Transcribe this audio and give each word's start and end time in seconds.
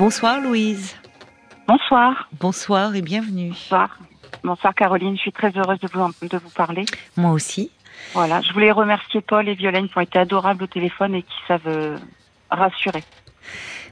Bonsoir 0.00 0.40
Louise. 0.40 0.96
Bonsoir. 1.68 2.26
Bonsoir 2.40 2.94
et 2.94 3.02
bienvenue. 3.02 3.50
Bonsoir. 3.50 3.98
Bonsoir 4.42 4.74
Caroline, 4.74 5.14
je 5.14 5.20
suis 5.20 5.32
très 5.32 5.52
heureuse 5.54 5.78
de 5.78 5.88
vous, 5.92 6.26
de 6.26 6.38
vous 6.38 6.48
parler. 6.48 6.86
Moi 7.18 7.32
aussi. 7.32 7.70
Voilà, 8.14 8.40
je 8.40 8.50
voulais 8.54 8.72
remercier 8.72 9.20
Paul 9.20 9.46
et 9.46 9.54
Violaine 9.54 9.90
qui 9.90 9.98
ont 9.98 10.00
été 10.00 10.18
adorables 10.18 10.64
au 10.64 10.66
téléphone 10.66 11.16
et 11.16 11.22
qui 11.22 11.36
savent 11.46 11.60
euh, 11.66 11.98
rassurer. 12.50 13.04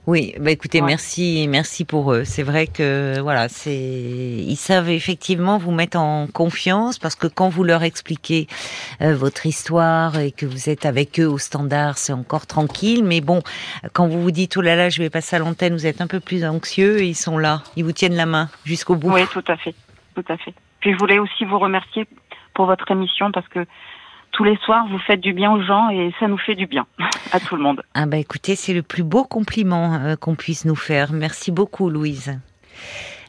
Oui, 0.06 0.34
bah 0.40 0.50
écoutez, 0.50 0.80
merci, 0.80 1.46
merci 1.50 1.84
pour 1.84 2.14
eux. 2.14 2.24
C'est 2.24 2.42
vrai 2.42 2.66
que 2.66 3.20
voilà, 3.20 3.50
c'est 3.50 3.74
ils 3.74 4.56
savent 4.56 4.88
effectivement 4.88 5.58
vous 5.58 5.70
mettre 5.70 5.98
en 5.98 6.26
confiance 6.26 6.98
parce 6.98 7.14
que 7.14 7.26
quand 7.26 7.50
vous 7.50 7.62
leur 7.62 7.82
expliquez 7.82 8.46
euh, 9.02 9.14
votre 9.14 9.44
histoire 9.44 10.18
et 10.18 10.32
que 10.32 10.46
vous 10.46 10.70
êtes 10.70 10.86
avec 10.86 11.20
eux 11.20 11.26
au 11.26 11.36
standard, 11.36 11.98
c'est 11.98 12.14
encore 12.14 12.46
tranquille. 12.46 13.04
Mais 13.04 13.20
bon, 13.20 13.42
quand 13.92 14.08
vous 14.08 14.22
vous 14.22 14.30
dites 14.30 14.56
oh 14.56 14.62
là 14.62 14.76
là, 14.76 14.88
je 14.88 15.02
vais 15.02 15.10
passer 15.10 15.36
à 15.36 15.40
l'antenne, 15.40 15.74
vous 15.74 15.86
êtes 15.86 16.00
un 16.00 16.06
peu 16.06 16.20
plus 16.20 16.42
anxieux 16.42 17.02
et 17.02 17.08
ils 17.08 17.14
sont 17.14 17.36
là, 17.36 17.62
ils 17.76 17.84
vous 17.84 17.92
tiennent 17.92 18.16
la 18.16 18.24
main 18.26 18.48
jusqu'au 18.64 18.94
bout. 18.94 19.12
Oui, 19.12 19.26
tout 19.30 19.44
à 19.46 19.58
fait, 19.58 19.74
tout 20.14 20.24
à 20.28 20.38
fait. 20.38 20.54
Puis 20.80 20.92
je 20.92 20.96
voulais 20.96 21.18
aussi 21.18 21.44
vous 21.44 21.58
remercier 21.58 22.06
pour 22.54 22.64
votre 22.64 22.90
émission 22.90 23.30
parce 23.30 23.48
que 23.48 23.66
tous 24.38 24.44
les 24.44 24.56
soirs, 24.58 24.86
vous 24.88 25.00
faites 25.00 25.20
du 25.20 25.32
bien 25.32 25.50
aux 25.50 25.62
gens 25.62 25.90
et 25.90 26.14
ça 26.20 26.28
nous 26.28 26.38
fait 26.38 26.54
du 26.54 26.66
bien 26.66 26.86
à 27.32 27.40
tout 27.40 27.56
le 27.56 27.62
monde. 27.62 27.82
Ah 27.94 28.06
bah 28.06 28.18
écoutez, 28.18 28.54
c'est 28.54 28.72
le 28.72 28.82
plus 28.82 29.02
beau 29.02 29.24
compliment 29.24 29.94
euh, 29.94 30.14
qu'on 30.14 30.36
puisse 30.36 30.64
nous 30.64 30.76
faire. 30.76 31.12
Merci 31.12 31.50
beaucoup, 31.50 31.90
Louise. 31.90 32.38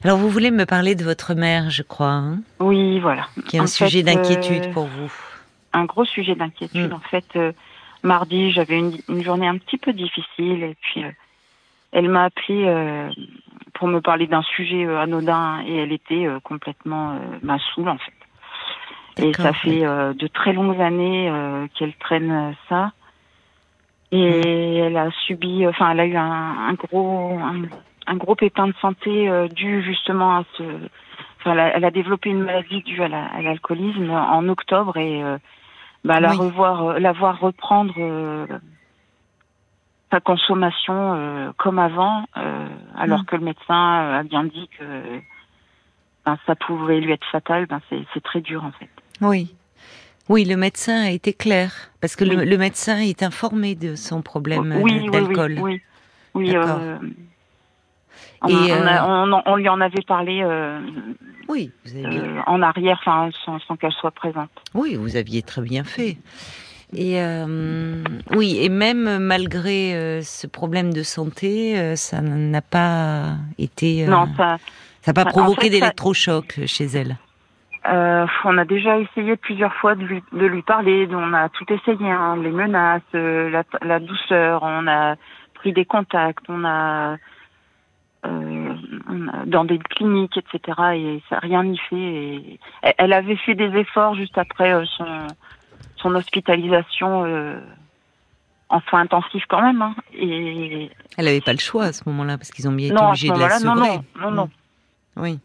Alors 0.03 0.19
vous 0.19 0.29
voulez 0.29 0.51
me 0.51 0.67
parler 0.67 0.93
de 0.93 1.03
votre 1.03 1.33
mère, 1.33 1.71
je 1.71 1.81
crois. 1.81 2.11
Hein? 2.11 2.41
Oui, 2.59 2.99
voilà. 2.99 3.25
Qui 3.47 3.57
est 3.57 3.59
un 3.59 3.65
sujet 3.65 4.03
d'inquiétude 4.03 4.67
euh, 4.67 4.71
pour 4.71 4.85
vous. 4.85 5.11
Un 5.73 5.85
gros 5.85 6.05
sujet 6.05 6.35
d'inquiétude. 6.35 6.91
Mm. 6.91 6.93
En 6.93 6.99
fait, 6.99 7.25
euh, 7.35 7.53
mardi, 8.03 8.51
j'avais 8.51 8.77
une, 8.77 9.23
journée 9.23 9.47
un 9.47 9.57
petit 9.57 9.79
peu 9.79 9.93
difficile 9.93 10.61
et 10.61 10.77
puis 10.79 11.03
elle 11.91 12.07
m'a 12.07 12.25
appelé 12.25 13.09
pour 13.73 13.87
me 13.87 13.99
parler 13.99 14.27
d'un 14.27 14.43
sujet 14.43 14.85
anodin 14.85 15.63
et 15.65 15.75
elle 15.77 15.91
était 15.91 16.27
complètement 16.43 17.19
ma 17.41 17.57
saoule 17.57 17.89
en 17.89 17.97
fait. 17.97 18.13
Et 19.21 19.33
ça 19.33 19.53
fait 19.53 19.85
euh, 19.85 20.13
de 20.13 20.27
très 20.27 20.53
longues 20.53 20.81
années 20.81 21.29
euh, 21.29 21.67
qu'elle 21.75 21.93
traîne 21.95 22.31
euh, 22.31 22.51
ça. 22.67 22.91
Et 24.11 24.77
elle 24.77 24.97
a 24.97 25.11
subi, 25.27 25.67
enfin, 25.67 25.91
elle 25.91 25.99
a 25.99 26.05
eu 26.05 26.15
un, 26.15 26.73
gros, 26.73 27.37
un, 28.07 28.15
gros 28.15 28.33
pépin 28.33 28.67
de 28.67 28.73
santé 28.81 29.29
dû 29.53 29.83
justement 29.83 30.37
à 30.37 30.43
ce. 30.57 30.63
Enfin, 31.39 31.55
elle 31.55 31.85
a, 31.85 31.91
développé 31.91 32.31
une 32.31 32.41
maladie 32.41 32.81
due 32.81 33.03
à 33.03 33.07
l'alcoolisme 33.07 34.09
en 34.09 34.49
octobre 34.49 34.97
et 34.97 35.21
bah, 36.03 36.19
la 36.19 36.31
revoir, 36.31 36.99
la 36.99 37.11
voir 37.11 37.39
reprendre 37.39 37.93
sa 40.11 40.19
consommation 40.21 41.53
comme 41.57 41.77
avant, 41.77 42.25
alors 42.97 43.21
mm. 43.21 43.25
que 43.25 43.35
le 43.35 43.43
médecin 43.43 44.17
a 44.17 44.23
bien 44.23 44.43
dit 44.43 44.69
que 44.79 44.85
ben, 46.25 46.35
ça 46.47 46.55
pouvait 46.55 46.99
lui 46.99 47.11
être 47.11 47.27
fatal, 47.31 47.67
ben, 47.67 47.79
c'est 47.89 48.23
très 48.23 48.41
dur 48.41 48.63
en 48.65 48.71
fait. 48.71 48.89
Oui. 49.21 49.53
Oui, 50.29 50.45
le 50.45 50.55
médecin 50.55 51.05
a 51.05 51.09
été 51.09 51.33
clair, 51.33 51.73
parce 52.01 52.15
que 52.15 52.23
le, 52.23 52.57
médecin 52.57 52.99
est 52.99 53.23
informé 53.23 53.73
de 53.73 53.95
son 53.95 54.21
problème 54.21 54.79
d'alcool. 55.11 55.57
Oui, 55.59 55.81
oui, 56.35 56.51
oui. 56.51 56.55
Euh, 56.55 56.97
on, 58.41 59.35
euh, 59.35 59.41
on, 59.47 59.55
lui 59.55 59.67
en 59.67 59.81
avait 59.81 60.03
parlé 60.07 60.41
euh, 60.43 60.79
oui, 61.47 61.71
en 62.45 62.61
arrière, 62.61 63.01
sans, 63.03 63.31
sans 63.67 63.75
qu'elle 63.75 63.91
soit 63.93 64.11
présente. 64.11 64.49
Oui, 64.75 64.95
vous 64.95 65.15
aviez 65.15 65.41
très 65.41 65.61
bien 65.61 65.83
fait. 65.83 66.17
Et 66.95 67.19
oui, 68.35 68.59
et 68.61 68.69
même 68.69 69.17
malgré 69.17 70.21
ce 70.23 70.47
problème 70.47 70.93
de 70.93 71.03
santé, 71.03 71.95
ça 71.95 72.21
n'a 72.21 72.61
pas 72.61 73.35
été. 73.57 74.05
non, 74.05 74.27
ça. 74.37 74.57
N'a 75.07 75.13
pas 75.13 75.25
provoqué 75.25 75.69
d'électrochoc 75.71 76.59
chez 76.67 76.85
elle. 76.85 77.17
Euh, 77.89 78.27
on 78.43 78.57
a 78.57 78.65
déjà 78.65 78.99
essayé 78.99 79.35
plusieurs 79.35 79.73
fois 79.75 79.95
de 79.95 80.03
lui, 80.03 80.23
de 80.31 80.45
lui 80.45 80.61
parler, 80.61 81.07
on 81.11 81.33
a 81.33 81.49
tout 81.49 81.65
essayé, 81.71 82.11
hein, 82.11 82.37
les 82.37 82.51
menaces, 82.51 83.01
euh, 83.15 83.49
la, 83.49 83.63
la, 83.81 83.99
douceur, 83.99 84.61
on 84.61 84.85
a 84.87 85.15
pris 85.55 85.73
des 85.73 85.85
contacts, 85.85 86.43
on 86.49 86.65
a, 86.65 87.17
euh, 88.25 88.73
dans 89.45 89.65
des 89.65 89.79
cliniques, 89.79 90.37
etc. 90.37 90.77
Et 90.95 91.23
ça 91.29 91.39
rien 91.39 91.63
n'y 91.63 91.79
fait. 91.89 91.95
Et, 91.95 92.59
elle 92.97 93.13
avait 93.13 93.37
fait 93.37 93.55
des 93.55 93.75
efforts 93.75 94.13
juste 94.13 94.37
après 94.37 94.83
son, 94.97 95.27
son 95.95 96.13
hospitalisation 96.13 97.25
en 98.69 98.81
soins 98.81 99.01
intensifs 99.01 99.45
quand 99.47 99.63
même. 99.63 99.81
Hein, 99.81 99.95
et 100.13 100.91
elle 101.17 101.25
n'avait 101.25 101.41
pas 101.41 101.53
le 101.53 101.59
choix 101.59 101.85
à 101.85 101.93
ce 101.93 102.07
moment-là 102.07 102.37
parce 102.37 102.51
qu'ils 102.51 102.67
ont 102.67 102.73
bien 102.73 102.93
été 102.93 103.03
obligés 103.03 103.29
de 103.29 103.39
la. 103.39 103.59
Non, 103.61 103.75
non, 103.75 104.03
non, 104.19 104.31
non. 104.31 104.49
Oui. 105.15 105.39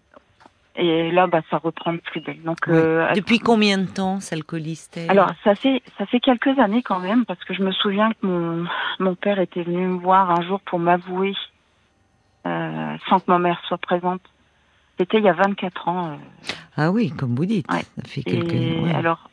Et 0.76 1.12
là, 1.12 1.28
bah, 1.28 1.40
ça 1.50 1.58
reprend 1.58 1.96
plus 1.98 2.20
belle. 2.20 2.42
Donc, 2.42 2.66
euh, 2.66 3.12
depuis 3.14 3.38
combien 3.38 3.78
de 3.78 3.86
temps 3.86 4.18
s'alcooliste 4.18 4.98
Alors, 5.08 5.30
ça 5.44 5.54
fait 5.54 5.82
ça 5.98 6.06
fait 6.06 6.18
quelques 6.18 6.58
années 6.58 6.82
quand 6.82 6.98
même, 6.98 7.24
parce 7.24 7.42
que 7.44 7.54
je 7.54 7.62
me 7.62 7.70
souviens 7.70 8.10
que 8.10 8.26
mon 8.26 8.66
mon 8.98 9.14
père 9.14 9.38
était 9.38 9.62
venu 9.62 9.86
me 9.86 9.98
voir 9.98 10.30
un 10.30 10.42
jour 10.42 10.60
pour 10.60 10.80
m'avouer, 10.80 11.34
euh, 12.46 12.96
sans 13.08 13.20
que 13.20 13.26
ma 13.28 13.38
mère 13.38 13.60
soit 13.68 13.78
présente. 13.78 14.20
C'était 14.98 15.18
il 15.18 15.24
y 15.24 15.28
a 15.28 15.32
24 15.32 15.88
ans. 15.88 16.06
Euh. 16.08 16.16
Ah 16.76 16.90
oui, 16.90 17.10
comme 17.10 17.36
vous 17.36 17.46
dites. 17.46 17.70
Ça 17.70 17.78
fait 18.04 18.22
quelques. 18.22 18.52
Et 18.52 18.92
alors. 18.94 19.30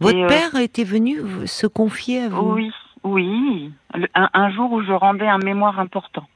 Votre 0.00 0.18
euh, 0.18 0.26
père 0.26 0.54
était 0.56 0.84
venu 0.84 1.18
se 1.46 1.66
confier 1.66 2.24
à 2.24 2.28
vous? 2.30 2.54
Oui, 2.54 2.72
oui. 3.04 3.72
un, 4.14 4.28
un 4.32 4.50
jour 4.50 4.72
où 4.72 4.82
je 4.82 4.92
rendais 4.92 5.28
un 5.28 5.38
mémoire 5.38 5.78
important. 5.78 6.26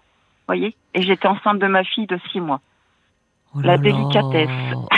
Voyez? 0.46 0.76
Et 0.94 1.02
j'étais 1.02 1.26
enceinte 1.26 1.58
de 1.58 1.66
ma 1.66 1.84
fille 1.84 2.06
de 2.06 2.18
six 2.30 2.40
mois. 2.40 2.60
Oh 3.54 3.60
la 3.62 3.78
délicatesse. 3.78 4.48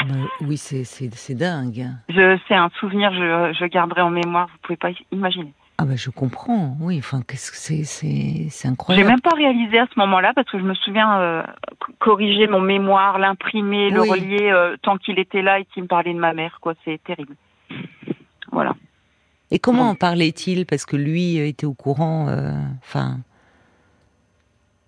oui, 0.43 0.57
c'est 0.57 1.35
dingue. 1.35 1.89
Je, 2.09 2.39
c'est 2.49 2.55
un 2.55 2.71
souvenir, 2.81 3.13
je, 3.13 3.57
je 3.59 3.65
garderai 3.67 4.03
en 4.03 4.11
mémoire, 4.11 4.49
vous 4.49 4.59
pouvez 4.63 4.77
pas 4.77 4.91
imaginer. 5.11 5.55
Ah 5.79 5.85
ben 5.85 5.97
je 5.97 6.11
comprends, 6.11 6.77
oui, 6.81 6.99
enfin 6.99 7.23
qu'est-ce 7.27 7.51
que 7.51 7.57
c'est, 7.57 7.85
c'est, 7.85 8.69
incroyable. 8.69 9.05
J'ai 9.05 9.11
même 9.11 9.21
pas 9.21 9.35
réalisé 9.35 9.79
à 9.79 9.87
ce 9.93 9.99
moment-là 9.99 10.33
parce 10.35 10.49
que 10.49 10.59
je 10.59 10.65
me 10.65 10.75
souviens 10.75 11.19
euh, 11.19 11.43
corriger 11.99 12.47
mon 12.47 12.61
mémoire, 12.61 13.19
l'imprimer, 13.19 13.91
le 13.91 14.03
relier 14.03 14.51
euh, 14.53 14.77
tant 14.83 14.99
qu'il 14.99 15.19
était 15.19 15.43
là 15.43 15.59
et 15.59 15.65
qu'il 15.65 15.83
me 15.85 15.89
parlait 15.89 16.13
de 16.13 16.19
ma 16.19 16.35
mère, 16.35 16.59
quoi, 16.61 16.75
c'est 16.85 17.03
terrible. 17.03 17.35
Voilà. 18.53 18.75
Et 19.51 19.59
comment 19.59 19.89
en 19.89 19.95
parlait-il? 19.95 20.67
Parce 20.67 20.85
que 20.85 20.97
lui 20.97 21.39
était 21.39 21.67
au 21.67 21.75
courant, 21.75 22.29
euh, 22.29 22.53
enfin. 22.85 23.19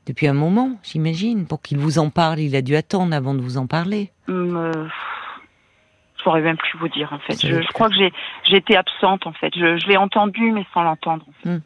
Depuis 0.06 0.26
un 0.26 0.34
moment, 0.34 0.78
j'imagine. 0.82 1.46
Pour 1.46 1.62
qu'il 1.62 1.78
vous 1.78 1.98
en 1.98 2.10
parle, 2.10 2.40
il 2.40 2.54
a 2.56 2.62
dû 2.62 2.76
attendre 2.76 3.14
avant 3.14 3.34
de 3.34 3.40
vous 3.40 3.56
en 3.56 3.66
parler. 3.66 4.10
Hum, 4.28 4.56
euh, 4.56 4.86
je 6.18 6.22
pourrais 6.22 6.42
même 6.42 6.56
plus 6.56 6.78
vous 6.78 6.88
dire, 6.88 7.12
en 7.12 7.18
fait. 7.20 7.40
Je, 7.46 7.72
crois 7.72 7.88
que 7.88 7.94
j'ai 7.94 8.56
été 8.56 8.76
absente, 8.76 9.26
en 9.26 9.32
fait. 9.32 9.52
Je, 9.54 9.86
l'ai 9.86 9.96
entendu, 9.96 10.52
mais 10.52 10.66
sans 10.74 10.82
l'entendre. 10.82 11.24
Hum. 11.46 11.60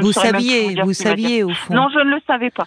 vous 0.00 0.12
saviez, 0.12 0.74
vous, 0.82 0.94
saviez 0.94 1.42
au 1.42 1.50
fond. 1.50 1.74
Non, 1.74 1.88
je 1.92 1.98
ne 1.98 2.14
le 2.14 2.20
savais 2.26 2.50
pas. 2.50 2.66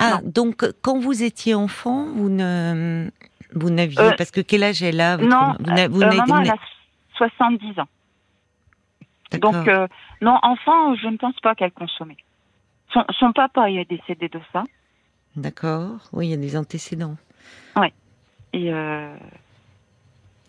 Ah, 0.00 0.20
donc 0.24 0.64
quand 0.80 0.98
vous 0.98 1.24
étiez 1.24 1.54
enfant, 1.54 2.06
vous 2.14 2.28
ne, 2.28 3.10
vous 3.52 3.70
n'aviez, 3.70 4.00
euh, 4.00 4.12
parce 4.16 4.30
que 4.30 4.40
quel 4.40 4.62
âge 4.62 4.80
elle 4.80 5.00
a 5.00 5.16
Non, 5.16 5.56
vous, 5.58 5.74
vous 5.90 6.02
euh, 6.02 6.14
maman, 6.14 6.40
elle 6.40 6.50
a 6.50 6.56
70 7.16 7.80
ans. 7.80 7.88
Donc 9.40 9.68
non, 10.20 10.38
enfant, 10.42 10.94
je 10.96 11.08
ne 11.08 11.16
pense 11.16 11.38
pas 11.42 11.54
qu'elle 11.54 11.72
consommait. 11.72 12.16
Son, 12.92 13.32
papa 13.32 13.70
est 13.70 13.88
décédé 13.88 14.28
de 14.28 14.40
ça. 14.52 14.64
D'accord. 15.36 16.08
Oui, 16.12 16.28
il 16.28 16.30
y 16.30 16.34
a 16.34 16.38
des 16.38 16.56
antécédents. 16.56 17.16
Oui. 17.76 17.88
Et 18.52 18.72
euh... 18.72 19.14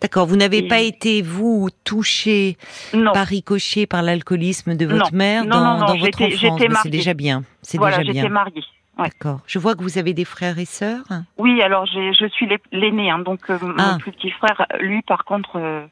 D'accord. 0.00 0.26
Vous 0.26 0.36
n'avez 0.36 0.66
pas 0.66 0.80
été, 0.80 1.20
vous, 1.20 1.68
touché 1.84 2.56
par 2.92 3.26
ricochet 3.26 3.86
par 3.86 4.02
l'alcoolisme 4.02 4.74
de 4.74 4.86
votre 4.86 5.14
mère 5.14 5.44
dans, 5.44 5.78
dans 5.78 5.96
votre 5.96 6.22
enfance. 6.22 6.80
C'est 6.82 6.90
déjà 6.90 7.14
bien. 7.14 7.44
C'est 7.62 7.78
voilà, 7.78 7.98
déjà 7.98 8.12
bien. 8.12 8.22
j'étais 8.22 8.32
mariée. 8.32 8.64
D'accord. 8.96 9.40
Je 9.46 9.58
vois 9.58 9.74
que 9.74 9.82
vous 9.82 9.98
avez 9.98 10.14
des 10.14 10.24
frères 10.24 10.58
et 10.58 10.64
sœurs. 10.64 11.04
Oui, 11.38 11.62
alors 11.62 11.86
je 11.86 12.28
suis 12.32 12.48
l'aîné, 12.72 13.10
hein, 13.10 13.20
donc 13.20 13.48
euh, 13.50 13.58
mon 13.62 13.74
ah. 13.78 13.96
plus 13.98 14.12
petit 14.12 14.30
frère, 14.30 14.66
lui, 14.80 15.02
par 15.02 15.24
contre, 15.24 15.56
euh, 15.56 15.86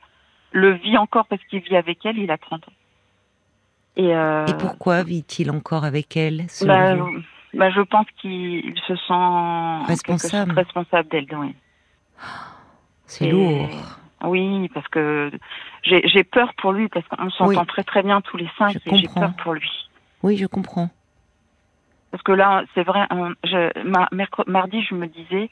le 0.53 0.73
vit 0.73 0.97
encore 0.99 1.27
parce 1.27 1.43
qu'il 1.45 1.61
vit 1.61 1.77
avec 1.77 2.05
elle. 2.05 2.19
Il 2.19 2.31
a 2.31 2.39
30 2.39 2.69
ans. 2.69 2.73
Euh, 3.99 4.47
Et, 4.47 4.55
pourquoi 4.55 5.03
vit-il 5.03 5.51
encore 5.51 5.85
avec 5.85 6.17
elle 6.17 6.47
bah, 6.65 6.95
bah, 7.55 7.71
Je 7.71 7.81
pense 7.81 8.07
qu'il 8.21 8.75
se 8.87 8.95
sent 8.95 9.87
responsable, 9.87 10.53
responsable 10.53 11.09
d'elle. 11.09 11.27
Oui. 11.33 11.55
C'est 13.07 13.31
lourd. 13.31 13.69
Oui, 14.25 14.69
parce 14.75 14.87
que 14.89 15.31
j'ai 15.85 16.25
peur 16.25 16.53
pour 16.55 16.73
lui, 16.73 16.89
parce 16.89 17.07
qu'on 17.09 17.31
s'entend 17.31 17.65
très 17.65 17.85
très 17.85 18.03
bien 18.03 18.21
tous 18.21 18.37
les 18.37 18.51
cinq, 18.59 18.77
et 18.85 18.97
j'ai 18.99 19.09
peur 19.09 19.33
pour 19.43 19.55
lui. 19.55 19.71
Oui, 20.23 20.37
je 20.37 20.47
comprends. 20.47 20.91
Parce 22.11 22.23
que 22.23 22.33
là, 22.33 22.65
c'est 22.75 22.83
vrai, 22.83 23.07
je, 23.45 24.51
mardi, 24.51 24.83
je 24.83 24.95
me 24.95 25.07
disais, 25.07 25.51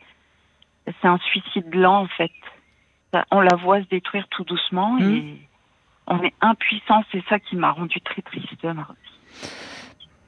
c'est 0.87 1.08
un 1.08 1.19
suicide 1.19 1.72
lent 1.75 2.02
en 2.02 2.08
fait. 2.08 2.32
On 3.31 3.40
la 3.40 3.56
voit 3.56 3.81
se 3.81 3.88
détruire 3.88 4.26
tout 4.28 4.44
doucement 4.44 4.98
et 4.98 5.02
hmm 5.04 5.37
on 6.06 6.23
est 6.23 6.35
impuissant. 6.41 7.03
C'est 7.12 7.23
ça 7.29 7.38
qui 7.38 7.56
m'a 7.56 7.70
rendu 7.73 8.00
très 8.00 8.23
triste, 8.23 8.49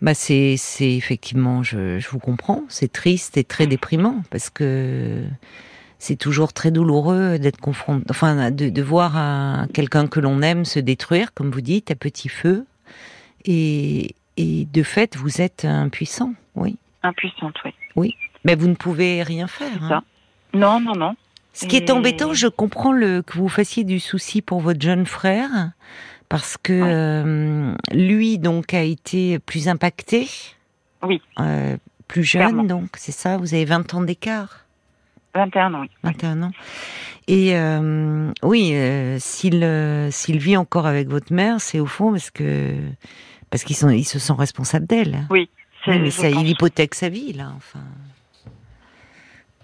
Bah 0.01 0.15
c'est 0.15 0.57
c'est 0.57 0.95
effectivement, 0.95 1.63
je, 1.63 1.99
je 1.99 2.09
vous 2.09 2.19
comprends, 2.19 2.63
c'est 2.69 2.93
triste 2.93 3.37
et 3.37 3.45
très 3.45 3.67
déprimant 3.67 4.23
parce 4.31 4.51
que 4.51 5.25
c'est 5.99 6.17
toujours 6.17 6.53
très 6.53 6.71
douloureux 6.71 7.39
d'être 7.39 7.61
confronté, 7.61 8.05
enfin 8.11 8.51
de, 8.51 8.69
de 8.69 8.83
voir 8.83 9.17
un, 9.17 9.67
quelqu'un 9.75 10.07
que 10.07 10.21
l'on 10.21 10.43
aime 10.43 10.65
se 10.65 10.79
détruire, 10.79 11.35
comme 11.35 11.51
vous 11.51 11.61
dites, 11.61 11.91
à 11.91 11.97
petit 11.97 12.29
feu, 12.29 12.67
et, 13.45 14.15
et 14.37 14.65
de 14.67 14.83
fait 14.85 15.17
vous 15.17 15.41
êtes 15.41 15.65
impuissant, 15.65 16.35
oui. 16.55 16.79
Impuissante, 17.03 17.57
oui. 17.65 17.73
Oui, 17.97 18.17
mais 18.45 18.55
vous 18.55 18.69
ne 18.69 18.75
pouvez 18.75 19.23
rien 19.25 19.49
faire. 19.49 19.83
Hein. 19.93 20.03
Non, 20.55 20.81
non, 20.81 20.95
non. 20.95 21.17
Ce 21.59 21.67
qui 21.67 21.75
est 21.75 21.91
embêtant, 21.91 22.35
je 22.35 22.47
comprends 22.47 22.93
le, 22.93 23.21
que 23.21 23.37
vous 23.37 23.49
fassiez 23.49 23.83
du 23.83 23.99
souci 23.99 24.43
pour 24.43 24.61
votre 24.61 24.81
jeune 24.81 25.07
frère, 25.07 25.73
parce 26.29 26.57
que 26.57 26.73
euh, 26.73 27.75
lui 27.91 28.39
donc 28.39 28.75
a 28.75 28.83
été 28.83 29.41
plus 29.41 29.67
impacté. 29.67 30.29
Oui. 31.03 31.21
Euh, 31.41 31.77
plus 32.07 32.23
jeune 32.23 32.69
donc, 32.69 32.91
c'est 32.97 33.13
ça 33.13 33.39
Vous 33.39 33.55
avez 33.55 33.65
20 33.65 33.95
ans 33.95 34.03
d'écart 34.03 34.67
21 35.35 35.75
ans, 35.75 35.81
oui. 35.81 35.91
21 36.05 36.43
ans. 36.45 36.53
Et 37.27 37.57
euh, 37.57 38.33
oui, 38.45 38.73
s'il 39.19 40.09
s'il 40.13 40.39
vit 40.39 40.57
encore 40.57 40.87
avec 40.87 41.09
votre 41.09 41.33
mère, 41.33 41.61
c'est 41.61 41.81
au 41.81 41.87
fond 41.87 42.13
parce 42.13 42.31
que 42.31 42.73
parce 43.51 43.65
qu'ils 43.65 43.77
sont 43.77 43.91
ils 43.91 44.05
se 44.05 44.21
sont 44.21 44.37
responsables 44.37 44.87
d'elle. 44.87 45.27
Oui. 45.29 45.51
mais 45.89 46.13
ça, 46.13 46.31
il 46.31 46.49
hypothèque 46.49 46.95
sa 46.95 47.09
vie 47.09 47.33
là, 47.33 47.53
enfin. 47.57 47.81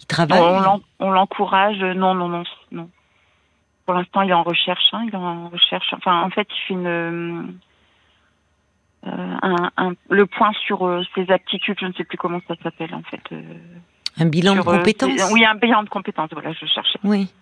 Il 0.04 0.06
travaille. 0.06 0.80
On 1.00 1.10
l'encourage. 1.10 1.78
Non, 1.78 2.14
non, 2.14 2.28
non, 2.28 2.44
non. 2.72 2.90
Pour 3.86 3.94
l'instant, 3.94 4.20
il 4.20 4.30
est 4.30 4.34
en 4.34 4.42
recherche. 4.42 4.84
Hein, 4.92 5.04
il 5.08 5.14
est 5.14 5.16
en 5.16 5.48
recherche. 5.48 5.94
Enfin, 5.94 6.20
en 6.20 6.28
fait, 6.28 6.46
il 6.50 6.60
fait 6.68 6.74
une, 6.74 6.86
euh, 9.06 9.36
un, 9.42 9.70
un, 9.78 9.92
le 10.10 10.26
point 10.26 10.52
sur 10.66 10.86
euh, 10.86 11.02
ses 11.14 11.30
aptitudes. 11.30 11.78
Je 11.80 11.86
ne 11.86 11.94
sais 11.94 12.04
plus 12.04 12.18
comment 12.18 12.40
ça 12.46 12.54
s'appelle 12.62 12.94
en 12.94 13.02
fait. 13.02 13.22
Euh, 13.32 13.42
un 14.18 14.26
bilan 14.26 14.56
de 14.56 14.60
compétences. 14.60 15.32
oui, 15.32 15.42
un 15.44 15.54
bilan 15.54 15.82
de 15.82 15.88
compétences. 15.88 16.28
Voilà, 16.32 16.52
je 16.52 16.66
cherchais. 16.66 16.98
Oui. 17.02 17.32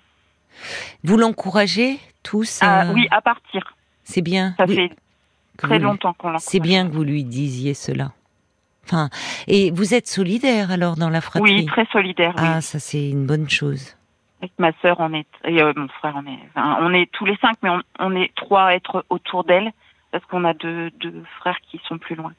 Vous 1.03 1.17
l'encouragez 1.17 1.99
tous 2.23 2.62
à... 2.62 2.93
Oui, 2.93 3.09
à 3.11 3.20
partir. 3.20 3.75
C'est 4.05 4.23
bien. 4.23 4.55
Ça 4.56 4.69
fait 4.69 4.91
très 5.56 5.81
longtemps 5.81 6.12
qu'on 6.12 6.29
l'encourage. 6.29 6.43
C'est 6.43 6.61
bien 6.61 6.87
que 6.87 6.93
vous 6.93 7.03
lui 7.03 7.25
disiez 7.25 7.75
cela. 7.75 8.12
Enfin, 8.84 9.08
et 9.46 9.70
vous 9.70 9.94
êtes 9.94 10.06
solidaire 10.06 10.70
alors 10.70 10.96
dans 10.96 11.11
la 11.11 11.20
fratrie? 11.20 11.61
Oui, 11.61 11.67
très 11.67 11.87
solidaire. 11.87 12.34
Ah, 12.37 12.61
ça 12.61 12.79
c'est 12.79 13.11
une 13.11 13.26
bonne 13.26 13.49
chose. 13.49 13.96
Avec 14.40 14.52
ma 14.58 14.73
sœur, 14.82 14.96
on 14.99 15.14
est, 15.14 15.26
et 15.44 15.62
euh, 15.62 15.73
mon 15.76 15.88
frère, 15.88 16.14
on 16.17 16.29
est, 16.29 16.38
on 16.56 16.93
est 16.93 17.11
tous 17.12 17.25
les 17.25 17.37
cinq, 17.37 17.56
mais 17.62 17.70
on, 18.00 18.17
est 18.17 18.34
trois 18.34 18.64
à 18.64 18.75
être 18.75 19.05
autour 19.08 19.44
d'elle 19.44 19.70
parce 20.11 20.25
qu'on 20.26 20.44
a 20.44 20.52
deux, 20.52 20.90
deux, 20.99 21.23
frères 21.38 21.58
qui 21.70 21.81
sont 21.87 21.99
plus 21.99 22.17
loin. 22.17 22.32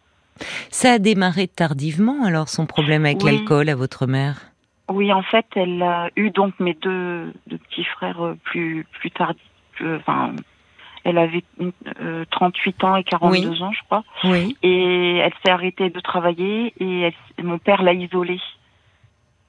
Ça 0.69 0.93
a 0.93 0.99
démarré 0.99 1.47
tardivement 1.47 2.25
alors 2.25 2.49
son 2.49 2.65
problème 2.65 3.05
avec 3.05 3.23
l'alcool 3.23 3.69
à 3.69 3.75
votre 3.75 4.05
mère? 4.05 4.41
Oui, 4.89 5.13
en 5.13 5.23
fait, 5.23 5.45
elle 5.55 5.81
a 5.81 6.09
eu 6.17 6.29
donc 6.29 6.59
mes 6.59 6.73
deux, 6.73 7.31
deux 7.47 7.57
petits 7.57 7.85
frères 7.85 8.21
euh, 8.21 8.37
plus 8.43 8.85
plus 8.99 9.11
tard, 9.11 9.33
enfin 9.81 10.33
elle 11.03 11.17
avait 11.17 11.43
38 12.31 12.83
euh, 12.83 12.87
ans 12.87 12.95
et 12.95 13.03
42 13.03 13.61
ans, 13.61 13.71
je 13.73 13.83
crois. 13.85 14.03
Oui. 14.23 14.55
Et 14.63 15.17
elle 15.17 15.33
s'est 15.43 15.51
arrêtée 15.51 15.89
de 15.89 15.99
travailler 15.99 16.73
et 16.79 17.13
mon 17.41 17.57
père 17.57 17.83
l'a 17.83 17.93
isolée. 17.93 18.41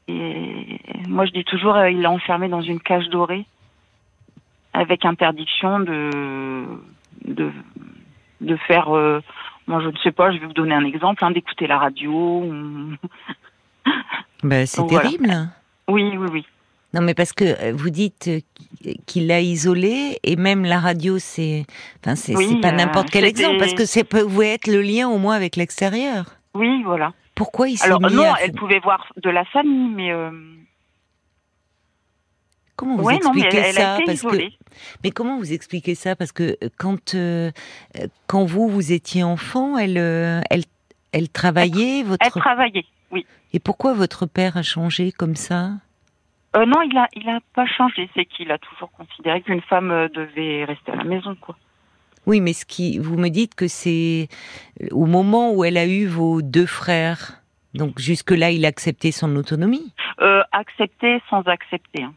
Et 0.09 0.81
moi, 1.09 1.25
je 1.27 1.31
dis 1.31 1.45
toujours, 1.45 1.77
euh, 1.77 1.91
il 1.91 2.03
l'a 2.03 2.11
enfermée 2.11 2.49
dans 2.49 2.61
une 2.61 2.81
cage 2.81 3.09
dorée 3.09 3.47
avec 4.73 5.05
interdiction 5.05 5.81
de 5.81 6.65
de, 7.25 7.51
de 8.41 8.57
faire. 8.57 8.95
Euh, 8.95 9.21
moi, 9.67 9.81
je 9.81 9.89
ne 9.89 9.97
sais 9.99 10.13
pas. 10.13 10.31
Je 10.33 10.39
vais 10.39 10.47
vous 10.47 10.53
donner 10.53 10.75
un 10.75 10.85
exemple, 10.85 11.25
hein, 11.25 11.31
d'écouter 11.31 11.67
la 11.67 11.79
radio. 11.79 12.45
Ben, 14.43 14.67
c'est 14.67 14.87
terrible. 14.87 15.49
Oui, 15.89 16.17
oui, 16.17 16.29
oui. 16.31 16.47
Non, 16.95 17.01
mais 17.01 17.15
parce 17.15 17.33
que 17.33 17.45
euh, 17.45 17.73
vous 17.75 17.91
dites 17.91 18.29
euh, 18.29 18.93
qu'il 19.05 19.27
l'a 19.27 19.41
isolé 19.41 20.21
et 20.23 20.37
même 20.37 20.65
la 20.65 20.79
radio, 20.79 21.19
c'est, 21.19 21.67
enfin, 22.01 22.15
c'est 22.15 22.35
pas 22.61 22.69
euh, 22.69 22.73
n'importe 22.73 23.11
quel 23.11 23.25
exemple 23.25 23.59
parce 23.59 23.75
que 23.75 23.85
ça 23.85 24.05
peut 24.05 24.25
être 24.43 24.69
le 24.69 24.81
lien 24.81 25.09
au 25.09 25.19
moins 25.19 25.35
avec 25.35 25.57
l'extérieur. 25.57 26.37
Oui, 26.55 26.85
voilà. 26.85 27.13
Pourquoi 27.35 27.69
il 27.69 27.77
s'est 27.77 27.87
Alors 27.87 28.01
non, 28.01 28.33
elle 28.41 28.53
pouvait 28.53 28.79
voir 28.79 29.13
de 29.21 29.29
la 29.29 29.45
famille, 29.47 29.89
mais. 29.89 30.13
Comment 32.77 32.97
vous 32.97 33.11
expliquez 33.11 33.73
ça 33.73 33.99
parce 34.05 34.23
que 34.23 34.37
mais 35.03 35.11
comment 35.11 35.39
vous 35.39 35.53
expliquez 35.53 35.95
ça? 35.95 36.15
Parce 36.15 36.33
que 36.33 36.57
quand 36.77 37.17
quand 38.29 38.45
vous 38.45 38.69
vous 38.69 38.93
étiez 38.93 39.25
enfant, 39.25 39.79
elle 39.79 39.97
elle 39.97 40.63
elle 41.11 41.29
travaillait 41.29 42.05
votre 42.05 42.25
Elle 42.25 42.41
travaillait, 42.41 42.85
oui. 43.11 43.27
Et 43.53 43.59
pourquoi 43.59 43.95
votre 43.95 44.27
père 44.27 44.57
a 44.57 44.63
changé 44.63 45.11
comme 45.11 45.35
ça? 45.35 45.73
Euh, 46.57 46.67
non, 46.67 46.83
il 46.83 46.97
a, 46.97 47.09
il 47.15 47.29
a 47.29 47.41
pas 47.55 47.67
changé. 47.67 48.09
C'est 48.15 48.25
qu'il 48.25 48.51
a 48.53 48.59
toujours 48.59 48.91
considéré 48.93 49.43
qu'une 49.43 49.63
femme 49.63 49.91
euh, 49.91 50.09
devait 50.09 50.65
rester 50.65 50.93
à 50.93 50.97
la 50.97 51.05
maison, 51.05 51.35
quoi. 51.35 51.57
Oui, 52.27 52.41
mais 52.41 52.53
ce 52.55 52.65
qui, 52.65 52.99
vous 52.99 53.19
me 53.19 53.29
dites 53.29 53.55
que 53.55 53.69
c'est 53.69 54.29
euh, 54.81 54.89
au 54.93 55.07
moment 55.07 55.53
où 55.53 55.65
elle 55.65 55.77
a 55.77 55.87
eu 55.87 56.07
vos 56.07 56.43
deux 56.43 56.67
frères. 56.67 57.43
Donc 57.75 57.99
jusque-là, 57.99 58.51
il 58.51 58.65
a 58.65 58.69
accepté 58.69 59.13
son 59.13 59.35
autonomie. 59.37 59.93
Euh, 60.21 60.43
accepter 60.53 61.21
sans 61.29 61.43
accepter. 61.43 62.05
Hein. 62.05 62.15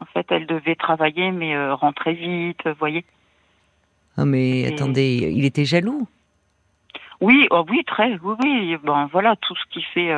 En 0.00 0.04
fait, 0.06 0.26
elle 0.30 0.46
devait 0.46 0.74
travailler, 0.74 1.30
mais 1.32 1.56
euh, 1.56 1.74
rentrer 1.74 2.12
vite, 2.12 2.60
vous 2.66 2.74
voyez. 2.78 3.04
Ah, 4.16 4.24
mais 4.24 4.66
attendez, 4.66 5.32
il 5.34 5.44
était 5.44 5.64
jaloux? 5.64 6.06
Oui, 7.20 7.48
oh, 7.50 7.64
oui, 7.68 7.82
très, 7.84 8.18
oui, 8.22 8.34
oui. 8.44 8.76
Bon, 8.84 9.06
voilà, 9.06 9.34
tout 9.36 9.54
ce 9.56 9.64
qui 9.72 9.82
fait 9.82 10.12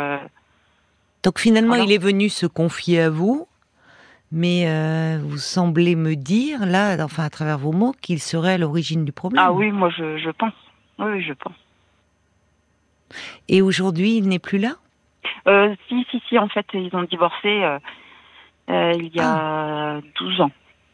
donc 1.26 1.40
finalement, 1.40 1.74
il 1.74 1.90
est 1.90 1.98
venu 1.98 2.28
se 2.28 2.46
confier 2.46 3.00
à 3.00 3.10
vous, 3.10 3.48
mais 4.30 4.68
euh, 4.68 5.18
vous 5.20 5.38
semblez 5.38 5.96
me 5.96 6.14
dire, 6.14 6.64
là, 6.64 6.96
enfin 7.04 7.24
à 7.24 7.30
travers 7.30 7.58
vos 7.58 7.72
mots, 7.72 7.96
qu'il 8.00 8.20
serait 8.20 8.52
à 8.52 8.58
l'origine 8.58 9.04
du 9.04 9.10
problème. 9.10 9.42
Ah 9.44 9.52
oui, 9.52 9.72
moi 9.72 9.90
je, 9.90 10.30
pense. 10.30 10.52
Oui, 11.00 11.20
je 11.24 11.32
pense. 11.32 11.56
Et 13.48 13.60
aujourd'hui, 13.60 14.18
il 14.18 14.28
n'est 14.28 14.38
plus 14.38 14.58
là? 14.58 14.76
Euh, 15.48 15.74
Si, 15.88 16.06
si, 16.12 16.22
si, 16.28 16.38
en 16.38 16.46
fait, 16.46 16.64
ils 16.74 16.94
ont 16.94 17.02
divorcé 17.02 17.60
euh, 18.68 18.92
il 18.94 19.12
y 19.12 19.18
a 19.18 20.00
12 20.20 20.34
ah. 20.38 20.42
ans. 20.44 20.50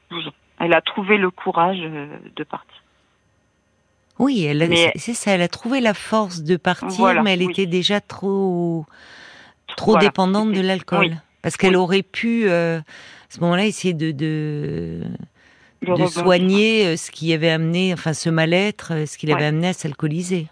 12 0.08 0.28
ans. 0.28 0.34
Elle 0.60 0.72
a 0.72 0.80
trouvé 0.80 1.18
le 1.18 1.30
courage 1.30 1.80
de 1.80 2.44
partir. 2.44 2.82
Oui, 4.18 4.48
c'est 4.96 5.12
ça, 5.12 5.32
elle 5.32 5.42
a 5.42 5.48
trouvé 5.48 5.82
la 5.82 5.92
force 5.92 6.42
de 6.42 6.56
partir, 6.56 7.22
mais 7.22 7.34
elle 7.34 7.42
était 7.42 7.66
déjà 7.66 8.00
trop 8.00 8.86
trop 9.76 9.96
dépendante 9.96 10.52
de 10.52 10.60
l'alcool. 10.60 11.16
Parce 11.42 11.56
qu'elle 11.56 11.76
aurait 11.76 12.02
pu, 12.02 12.44
euh, 12.48 12.78
à 12.78 12.82
ce 13.28 13.40
moment-là, 13.40 13.66
essayer 13.66 13.94
de, 13.94 14.12
de, 14.12 15.02
de, 15.82 16.06
soigner 16.06 16.86
euh, 16.86 16.96
ce 16.96 17.10
qui 17.10 17.32
avait 17.34 17.50
amené, 17.50 17.92
enfin 17.92 18.12
ce 18.12 18.30
mal-être, 18.30 18.92
euh, 18.92 19.06
ce 19.06 19.18
qui 19.18 19.26
l'avait 19.26 19.46
amené 19.46 19.68
à 19.68 19.72
s'alcooliser. 19.72 20.46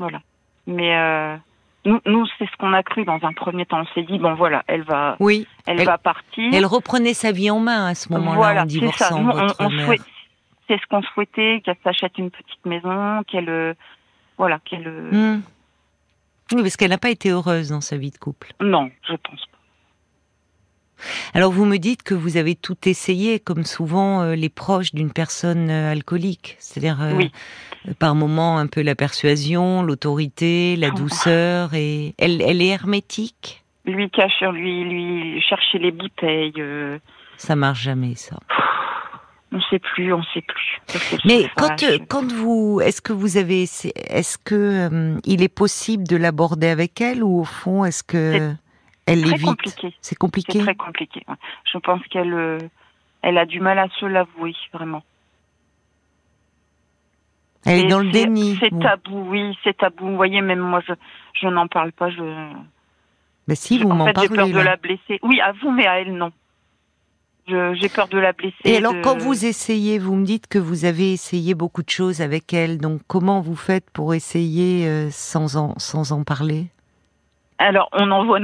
Voilà. 0.00 0.20
Mais 0.66 1.38
nous, 1.84 2.00
nous 2.06 2.26
c'est 2.38 2.46
ce 2.46 2.56
qu'on 2.58 2.72
a 2.72 2.82
cru 2.82 3.04
dans 3.04 3.20
un 3.22 3.32
premier 3.32 3.64
temps. 3.66 3.82
On 3.82 3.94
s'est 3.94 4.02
dit, 4.02 4.18
bon 4.18 4.34
voilà, 4.34 4.64
elle 4.66 4.82
va, 4.82 5.16
oui, 5.20 5.46
elle, 5.64 5.84
va 5.84 5.96
partir. 5.96 6.50
Elle 6.52 6.66
reprenait 6.66 7.14
sa 7.14 7.30
vie 7.30 7.50
en 7.50 7.60
main 7.60 7.86
à 7.86 7.94
ce 7.94 8.12
moment-là 8.12 8.62
en 8.62 8.66
divorçant 8.66 9.22
votre 9.22 9.56
C'est 10.66 10.80
ce 10.80 10.86
qu'on 10.90 11.02
souhaitait, 11.02 11.62
qu'elle 11.64 11.76
s'achète 11.84 12.18
une 12.18 12.32
petite 12.32 12.66
maison, 12.66 13.22
qu'elle, 13.28 13.76
voilà, 14.36 14.58
qu'elle. 14.64 14.88
Hmm. 14.88 15.40
Oui, 16.52 16.62
parce 16.62 16.76
qu'elle 16.76 16.90
n'a 16.90 16.98
pas 16.98 17.10
été 17.10 17.30
heureuse 17.30 17.70
dans 17.70 17.80
sa 17.80 17.96
vie 17.96 18.10
de 18.10 18.18
couple. 18.18 18.52
Non, 18.60 18.90
je 19.08 19.14
pense 19.14 19.46
pas. 19.46 19.56
Alors 21.34 21.52
vous 21.52 21.66
me 21.66 21.76
dites 21.76 22.02
que 22.02 22.14
vous 22.14 22.36
avez 22.36 22.54
tout 22.54 22.76
essayé, 22.86 23.38
comme 23.38 23.64
souvent 23.64 24.22
euh, 24.22 24.34
les 24.34 24.48
proches 24.48 24.94
d'une 24.94 25.12
personne 25.12 25.68
euh, 25.70 25.92
alcoolique, 25.92 26.56
c'est-à-dire 26.58 27.02
euh, 27.02 27.92
par 27.98 28.14
moments 28.14 28.58
un 28.58 28.66
peu 28.66 28.80
la 28.80 28.94
persuasion, 28.94 29.82
l'autorité, 29.82 30.76
la 30.76 30.90
douceur, 30.90 31.74
et 31.74 32.14
elle, 32.18 32.40
elle 32.40 32.62
est 32.62 32.68
hermétique? 32.68 33.62
Lui 33.84 34.10
cache 34.10 34.32
sur 34.38 34.52
lui, 34.52 34.84
lui 34.84 35.42
chercher 35.42 35.78
les 35.78 35.92
bouteilles. 35.92 36.62
Ça 37.36 37.54
marche 37.54 37.82
jamais 37.82 38.14
ça. 38.14 38.38
On 39.52 39.60
sait 39.70 39.78
plus, 39.78 40.12
on 40.12 40.22
sait 40.34 40.42
plus. 40.42 40.80
Mais 41.24 41.48
quand 41.56 41.82
euh, 41.84 41.98
quand 42.08 42.32
vous, 42.32 42.80
est-ce 42.82 43.00
que 43.00 43.12
vous 43.12 43.36
avez, 43.36 43.62
est-ce 43.62 44.38
que 44.38 44.54
euh, 44.54 45.18
il 45.24 45.42
est 45.42 45.54
possible 45.54 46.04
de 46.04 46.16
l'aborder 46.16 46.66
avec 46.66 47.00
elle 47.00 47.22
ou 47.22 47.40
au 47.40 47.44
fond 47.44 47.84
est-ce 47.84 48.02
que 48.02 48.54
elle 49.06 49.22
l'évite 49.22 49.86
C'est 50.00 50.16
compliqué. 50.16 50.58
C'est 50.58 50.64
très 50.64 50.74
compliqué. 50.74 51.24
Je 51.72 51.78
pense 51.78 52.04
qu'elle, 52.08 52.34
euh, 52.34 52.58
elle 53.22 53.38
a 53.38 53.46
du 53.46 53.60
mal 53.60 53.78
à 53.78 53.88
se 54.00 54.04
l'avouer 54.04 54.54
vraiment. 54.72 55.04
Elle 57.64 57.86
est 57.86 57.88
dans 57.88 58.00
le 58.00 58.10
déni. 58.10 58.56
C'est 58.60 58.76
tabou, 58.78 59.28
oui, 59.28 59.56
c'est 59.64 59.76
tabou. 59.76 60.06
Vous 60.06 60.16
voyez, 60.16 60.40
même 60.40 60.60
moi, 60.60 60.80
je, 60.86 60.92
je 61.40 61.48
n'en 61.48 61.66
parle 61.66 61.92
pas. 61.92 62.10
Je. 62.10 62.52
Mais 63.48 63.54
si, 63.54 63.78
vous 63.78 63.88
m'en 63.88 64.12
parlez. 64.12 64.28
J'ai 64.28 64.36
peur 64.36 64.48
de 64.48 64.60
la 64.60 64.76
blesser. 64.76 65.18
Oui, 65.22 65.40
à 65.40 65.52
vous, 65.52 65.70
mais 65.70 65.86
à 65.86 66.00
elle, 66.00 66.16
non. 66.16 66.32
J'ai 67.46 67.88
peur 67.88 68.08
de 68.08 68.18
la 68.18 68.32
blesser. 68.32 68.56
Et 68.64 68.76
alors, 68.76 68.94
quand 69.02 69.18
vous 69.18 69.44
essayez, 69.44 69.98
vous 69.98 70.14
me 70.14 70.24
dites 70.24 70.46
que 70.48 70.58
vous 70.58 70.84
avez 70.84 71.12
essayé 71.12 71.54
beaucoup 71.54 71.82
de 71.82 71.90
choses 71.90 72.20
avec 72.20 72.52
elle. 72.52 72.78
Donc, 72.78 73.00
comment 73.06 73.40
vous 73.40 73.56
faites 73.56 73.88
pour 73.90 74.14
essayer 74.14 74.86
euh, 74.86 75.08
sans 75.10 75.56
en 75.56 75.78
sans 75.78 76.12
en 76.12 76.24
parler? 76.24 76.66
Alors, 77.58 77.88
on 77.92 78.10
envoie 78.10 78.40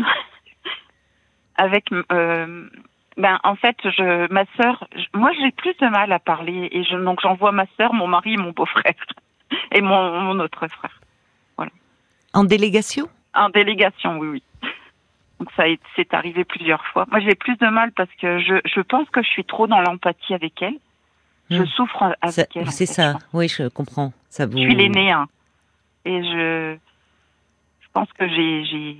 avec. 1.57 1.87
Euh, 1.93 2.69
ben, 3.17 3.39
en 3.45 3.57
fait, 3.57 3.77
je, 3.85 4.33
ma 4.33 4.45
sœur, 4.57 4.89
moi, 5.15 5.31
j'ai 5.39 5.51
plus 5.51 5.75
de 5.81 5.87
mal 5.89 6.13
à 6.13 6.19
parler, 6.19 6.69
et 6.73 6.83
je, 6.85 6.97
donc 6.97 7.21
j'envoie 7.23 7.53
ma 7.53 7.67
sœur, 7.77 7.93
mon 7.93 8.07
mari, 8.07 8.37
mon 8.37 8.53
beau-frère, 8.53 8.95
et 9.73 9.81
mon, 9.83 10.21
mon 10.21 10.39
autre 10.41 10.67
frère. 10.69 11.01
Voilà. 11.57 11.73
En 12.33 12.45
délégation? 12.45 13.09
En 13.35 13.51
délégation, 13.51 14.19
oui, 14.19 14.29
oui. 14.29 14.43
Donc 15.43 15.51
ça 15.57 15.65
c'est 15.97 16.15
arrivé 16.15 16.45
plusieurs 16.45 16.85
fois. 16.87 17.05
Moi 17.11 17.19
j'ai 17.19 17.35
plus 17.35 17.57
de 17.57 17.67
mal 17.67 17.91
parce 17.93 18.11
que 18.21 18.39
je, 18.39 18.61
je 18.65 18.81
pense 18.81 19.11
que 19.11 19.23
je 19.23 19.29
suis 19.29 19.45
trop 19.45 19.67
dans 19.67 19.81
l'empathie 19.81 20.35
avec 20.35 20.63
elle. 20.63 20.77
Je 21.51 21.63
hmm. 21.63 21.67
souffre 21.67 22.17
avec 22.21 22.57
elle. 22.57 22.71
C'est 22.71 22.87
ça, 22.87 23.19
oui 23.33 23.49
je 23.49 23.67
comprends. 23.67 24.13
Ça 24.31 24.47
vous... 24.47 24.57
Je 24.57 24.63
suis 24.63 24.77
l'aînée 24.77 25.11
hein. 25.11 25.27
et 26.05 26.23
je 26.23 26.77
je 27.81 27.89
pense 27.93 28.07
que 28.13 28.29
j'ai 28.29 28.65
j'ai 28.67 28.97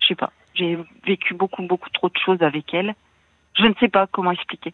je 0.00 0.06
sais 0.06 0.14
pas 0.14 0.32
j'ai 0.54 0.78
vécu 1.06 1.34
beaucoup 1.34 1.62
beaucoup 1.62 1.90
trop 1.90 2.08
de 2.08 2.16
choses 2.24 2.40
avec 2.40 2.72
elle. 2.72 2.94
Je 3.58 3.66
ne 3.66 3.74
sais 3.78 3.88
pas 3.88 4.06
comment 4.06 4.32
expliquer. 4.32 4.72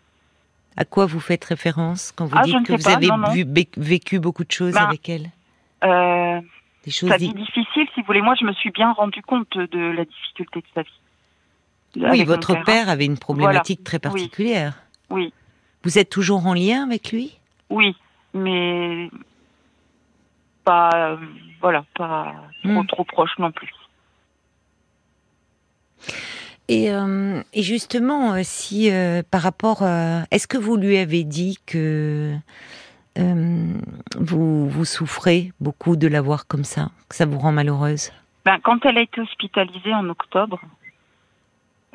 À 0.77 0.85
quoi 0.85 1.07
vous 1.07 1.21
faites 1.21 1.45
référence 1.45 2.13
quand 2.13 2.27
vous 2.27 2.37
ah, 2.39 2.45
dites 2.45 2.67
que 2.67 2.73
vous 2.73 2.89
avez 2.89 3.67
vécu 3.77 4.21
beaucoup 4.21 4.45
de 4.45 4.53
choses 4.53 4.75
ben, 4.75 4.83
avec 4.83 5.09
elle? 5.09 5.31
euh, 5.83 6.41
des 6.85 6.91
choses 6.91 7.09
sa 7.11 7.17
vie 7.17 7.33
difficile, 7.33 7.87
si 7.95 8.01
vous 8.01 8.07
voulez. 8.07 8.23
Moi, 8.23 8.35
je 8.39 8.45
me 8.45 8.53
suis 8.53 8.71
bien 8.71 8.93
rendu 8.93 9.23
compte 9.23 9.57
de 9.57 9.79
la 9.79 10.05
difficulté 10.05 10.61
de 10.61 10.67
sa 10.75 10.83
vie. 10.83 10.91
Oui, 11.97 12.25
votre 12.25 12.63
père. 12.65 12.89
avait 12.89 13.07
une 13.07 13.19
problématique 13.19 13.85
très 13.85 13.99
particulière. 13.99 14.75
Oui. 15.11 15.33
Vous 15.83 15.99
êtes 15.99 16.11
toujours 16.11 16.47
en 16.47 16.55
lien 16.55 16.83
avec 16.83 17.13
lui? 17.13 17.39
Oui, 17.71 17.95
mais 18.33 19.11
pas, 20.65 20.91
euh, 20.95 21.17
voilà, 21.61 21.85
pas 21.95 22.35
trop, 22.63 22.83
hmm. 22.83 22.87
trop 22.87 23.05
proche 23.05 23.39
non 23.39 23.53
plus. 23.53 23.71
Et, 26.69 26.91
euh, 26.91 27.43
et 27.53 27.63
justement, 27.63 28.33
euh, 28.33 28.41
si 28.43 28.91
par 29.31 29.43
rapport, 29.43 29.83
est-ce 30.31 30.47
que 30.47 30.59
vous 30.59 30.77
lui 30.77 30.97
avez 30.97 31.25
dit 31.25 31.59
que 31.67 32.35
euh, 33.19 33.75
vous, 34.19 34.85
souffrez 34.85 35.53
beaucoup 35.61 35.97
de 35.97 36.09
la 36.09 36.21
voir 36.21 36.47
comme 36.47 36.65
ça, 36.65 36.91
que 37.09 37.15
ça 37.15 37.27
vous 37.27 37.39
rend 37.39 37.53
malheureuse? 37.53 38.13
Ben, 38.45 38.59
Quand 38.63 38.85
elle 38.85 38.99
a 38.99 39.03
été 39.03 39.21
hospitalisée 39.21 39.95
en 39.95 40.09
octobre, 40.09 40.61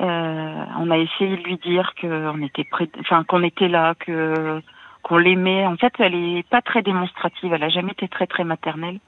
euh, 0.00 0.64
on 0.78 0.90
a 0.90 0.96
essayé 0.96 1.36
de 1.36 1.42
lui 1.42 1.58
dire 1.58 1.92
qu'on 2.00 2.42
était 2.42 2.66
enfin 3.00 3.22
qu'on 3.24 3.42
était 3.42 3.68
là, 3.68 3.94
que 3.94 4.62
qu'on 5.02 5.18
l'aimait. 5.18 5.66
En 5.66 5.76
fait, 5.76 5.92
elle 5.98 6.14
est 6.14 6.48
pas 6.48 6.62
très 6.62 6.82
démonstrative. 6.82 7.52
Elle 7.52 7.62
a 7.62 7.68
jamais 7.68 7.92
été 7.92 8.08
très 8.08 8.26
très 8.26 8.44
maternelle. 8.44 8.98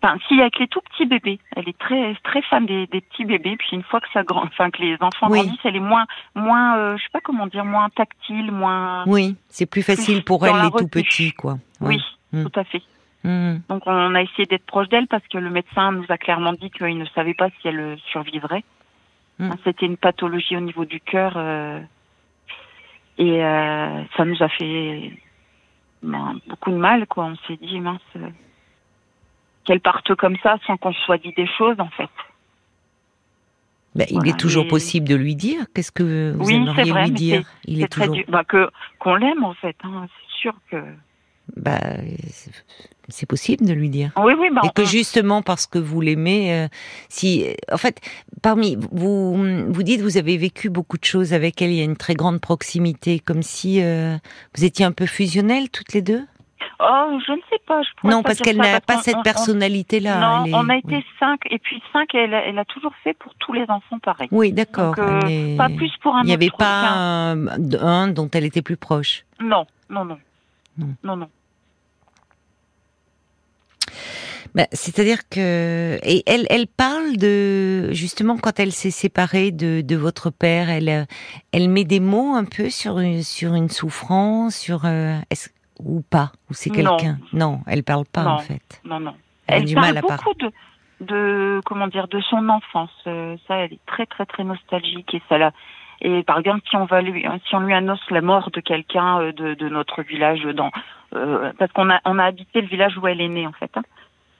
Enfin, 0.00 0.16
si 0.28 0.40
avec 0.40 0.58
les 0.60 0.68
tout 0.68 0.80
petits 0.80 1.06
bébés, 1.06 1.40
elle 1.56 1.68
est 1.68 1.76
très 1.76 2.14
très 2.22 2.40
fan 2.42 2.64
des, 2.66 2.86
des 2.86 3.00
petits 3.00 3.24
bébés. 3.24 3.56
Puis 3.56 3.70
une 3.72 3.82
fois 3.82 4.00
que 4.00 4.06
ça 4.12 4.22
grand, 4.22 4.44
enfin 4.44 4.70
que 4.70 4.80
les 4.80 4.96
enfants 5.00 5.28
grandissent, 5.28 5.58
elle 5.64 5.76
est 5.76 5.80
moins 5.80 6.06
moins, 6.36 6.78
euh, 6.78 6.96
je 6.96 7.02
sais 7.02 7.08
pas 7.12 7.20
comment 7.20 7.48
dire, 7.48 7.64
moins 7.64 7.88
tactile, 7.90 8.52
moins. 8.52 9.04
Oui, 9.06 9.34
c'est 9.48 9.66
plus 9.66 9.82
facile 9.82 10.22
pour 10.22 10.46
elle 10.46 10.62
les 10.62 10.70
tout 10.70 10.88
petits, 10.88 11.32
quoi. 11.32 11.58
Oui, 11.80 12.00
mm. 12.32 12.44
tout 12.44 12.60
à 12.60 12.64
fait. 12.64 12.82
Mm. 13.24 13.56
Donc 13.68 13.82
on 13.86 14.14
a 14.14 14.22
essayé 14.22 14.46
d'être 14.46 14.66
proche 14.66 14.88
d'elle 14.88 15.08
parce 15.08 15.26
que 15.26 15.38
le 15.38 15.50
médecin 15.50 15.90
nous 15.90 16.06
a 16.08 16.16
clairement 16.16 16.52
dit 16.52 16.70
qu'il 16.70 16.96
ne 16.96 17.06
savait 17.06 17.34
pas 17.34 17.48
si 17.60 17.66
elle 17.66 17.98
survivrait. 18.12 18.64
Mm. 19.40 19.50
C'était 19.64 19.86
une 19.86 19.96
pathologie 19.96 20.56
au 20.56 20.60
niveau 20.60 20.84
du 20.84 21.00
cœur 21.00 21.32
euh, 21.36 21.80
et 23.18 23.44
euh, 23.44 24.04
ça 24.16 24.24
nous 24.24 24.40
a 24.40 24.48
fait 24.48 25.12
ben, 26.04 26.36
beaucoup 26.46 26.70
de 26.70 26.76
mal, 26.76 27.08
quoi. 27.08 27.24
On 27.24 27.36
s'est 27.48 27.58
dit 27.60 27.80
mince 27.80 28.00
qu'elle 29.68 29.80
parte 29.80 30.14
comme 30.14 30.36
ça 30.42 30.56
sans 30.66 30.78
qu'on 30.78 30.94
soit 30.94 31.18
dit 31.18 31.34
des 31.36 31.46
choses 31.58 31.78
en 31.78 31.90
fait. 31.90 32.08
Ben, 33.94 34.06
il 34.08 34.26
est 34.26 34.38
toujours 34.38 34.66
possible 34.66 35.06
de 35.06 35.14
lui 35.14 35.36
dire. 35.36 35.66
Qu'est-ce 35.74 35.92
que 35.92 36.32
vous 36.34 36.50
aimeriez 36.50 36.92
lui 36.92 37.10
dire 37.10 37.42
Il 37.66 37.82
est, 37.82 37.88
toujours 37.88 38.16
bah, 38.28 38.44
que 38.44 38.70
qu'on 38.98 39.14
l'aime 39.16 39.44
en 39.44 39.52
fait. 39.52 39.76
Hein. 39.84 40.06
C'est 40.06 40.40
sûr 40.40 40.54
que. 40.70 40.76
Bah, 41.56 41.80
c'est 43.08 43.26
possible 43.26 43.66
de 43.66 43.74
lui 43.74 43.90
dire. 43.90 44.10
Oui, 44.16 44.32
oui. 44.38 44.48
Bah, 44.54 44.62
et 44.64 44.70
que 44.70 44.86
justement 44.86 45.42
parce 45.42 45.66
que 45.66 45.78
vous 45.78 46.00
l'aimez, 46.00 46.54
euh, 46.54 46.68
si, 47.10 47.44
en 47.70 47.76
fait, 47.76 48.00
parmi 48.40 48.78
vous, 48.92 49.34
vous 49.70 49.82
dites 49.82 50.00
vous 50.00 50.16
avez 50.16 50.38
vécu 50.38 50.70
beaucoup 50.70 50.96
de 50.96 51.04
choses 51.04 51.34
avec 51.34 51.60
elle. 51.60 51.72
Il 51.72 51.76
y 51.76 51.82
a 51.82 51.84
une 51.84 51.96
très 51.96 52.14
grande 52.14 52.40
proximité, 52.40 53.18
comme 53.18 53.42
si 53.42 53.82
euh, 53.82 54.16
vous 54.56 54.64
étiez 54.64 54.86
un 54.86 54.92
peu 54.92 55.04
fusionnelles 55.04 55.68
toutes 55.68 55.92
les 55.92 56.02
deux? 56.02 56.24
Oh, 56.80 57.18
je 57.26 57.32
ne 57.32 57.40
sais 57.50 57.60
pas. 57.66 57.82
Je 57.82 58.08
non, 58.08 58.22
parce 58.22 58.38
qu'elle 58.38 58.56
n'a 58.56 58.80
pas 58.80 58.98
cette 58.98 59.22
personnalité-là. 59.24 60.44
Non, 60.44 60.52
on 60.54 60.68
a 60.68 60.76
été 60.76 61.04
cinq, 61.18 61.40
et 61.50 61.58
puis 61.58 61.82
cinq, 61.92 62.14
elle, 62.14 62.32
elle, 62.32 62.58
a 62.58 62.64
toujours 62.64 62.92
fait 63.02 63.14
pour 63.14 63.34
tous 63.34 63.52
les 63.52 63.64
enfants 63.68 63.98
pareil. 63.98 64.28
Oui, 64.30 64.52
d'accord. 64.52 64.94
Euh, 64.98 65.56
pas 65.56 65.68
plus 65.68 65.90
pour 66.00 66.14
un 66.14 66.22
Il 66.22 66.26
n'y 66.26 66.34
avait 66.34 66.50
pas 66.56 67.32
un, 67.32 68.08
dont 68.08 68.28
elle 68.32 68.44
était 68.44 68.62
plus 68.62 68.76
proche. 68.76 69.24
Non, 69.40 69.66
non, 69.90 70.04
non. 70.04 70.18
Non, 71.02 71.16
non. 71.16 71.28
Bah, 74.54 74.66
c'est-à-dire 74.72 75.28
que 75.28 75.98
et 76.02 76.22
elle, 76.26 76.46
elle 76.48 76.66
parle 76.68 77.16
de 77.16 77.92
justement 77.92 78.38
quand 78.38 78.58
elle 78.60 78.72
s'est 78.72 78.90
séparée 78.90 79.50
de, 79.50 79.82
de 79.82 79.96
votre 79.96 80.30
père, 80.30 80.70
elle, 80.70 81.06
elle 81.52 81.68
met 81.68 81.84
des 81.84 82.00
mots 82.00 82.34
un 82.34 82.44
peu 82.44 82.70
sur 82.70 82.98
une, 82.98 83.22
sur 83.22 83.54
une 83.54 83.68
souffrance, 83.68 84.56
sur 84.56 84.84
euh, 84.84 85.18
est-ce 85.30 85.48
ou 85.78 86.02
pas 86.02 86.32
Ou 86.50 86.54
c'est 86.54 86.70
quelqu'un 86.70 87.18
non. 87.32 87.60
elle 87.66 87.82
parle 87.84 88.04
pas 88.04 88.24
en 88.24 88.38
fait. 88.38 88.80
Non, 88.84 89.00
non. 89.00 89.14
Elle, 89.46 89.64
du 89.64 89.74
parle 89.74 89.94
mal 89.94 89.98
à 89.98 90.00
beaucoup 90.02 90.34
de, 90.34 90.52
de, 91.00 91.60
comment 91.64 91.86
dire, 91.88 92.08
de 92.08 92.20
son 92.20 92.48
enfance. 92.48 92.90
Euh, 93.06 93.36
ça, 93.46 93.56
elle 93.56 93.72
est 93.72 93.86
très, 93.86 94.06
très, 94.06 94.26
très 94.26 94.44
nostalgique 94.44 95.14
et 95.14 95.22
ça 95.28 95.52
Et 96.00 96.22
par 96.22 96.38
exemple, 96.38 96.62
si 96.68 96.76
on 96.76 96.84
va 96.84 97.02
lui, 97.02 97.24
si 97.48 97.54
on 97.54 97.60
lui 97.60 97.74
annonce 97.74 98.10
la 98.10 98.20
mort 98.20 98.50
de 98.50 98.60
quelqu'un 98.60 99.20
euh, 99.20 99.32
de, 99.32 99.54
de, 99.54 99.68
notre 99.68 100.02
village, 100.02 100.42
dans, 100.42 100.70
euh, 101.14 101.52
parce 101.58 101.72
qu'on 101.72 101.90
a, 101.90 102.00
on 102.04 102.18
a 102.18 102.24
habité 102.24 102.60
le 102.60 102.68
village 102.68 102.96
où 102.98 103.06
elle 103.06 103.20
est 103.20 103.28
née 103.28 103.46
en 103.46 103.52
fait. 103.52 103.70
Hein. 103.76 103.82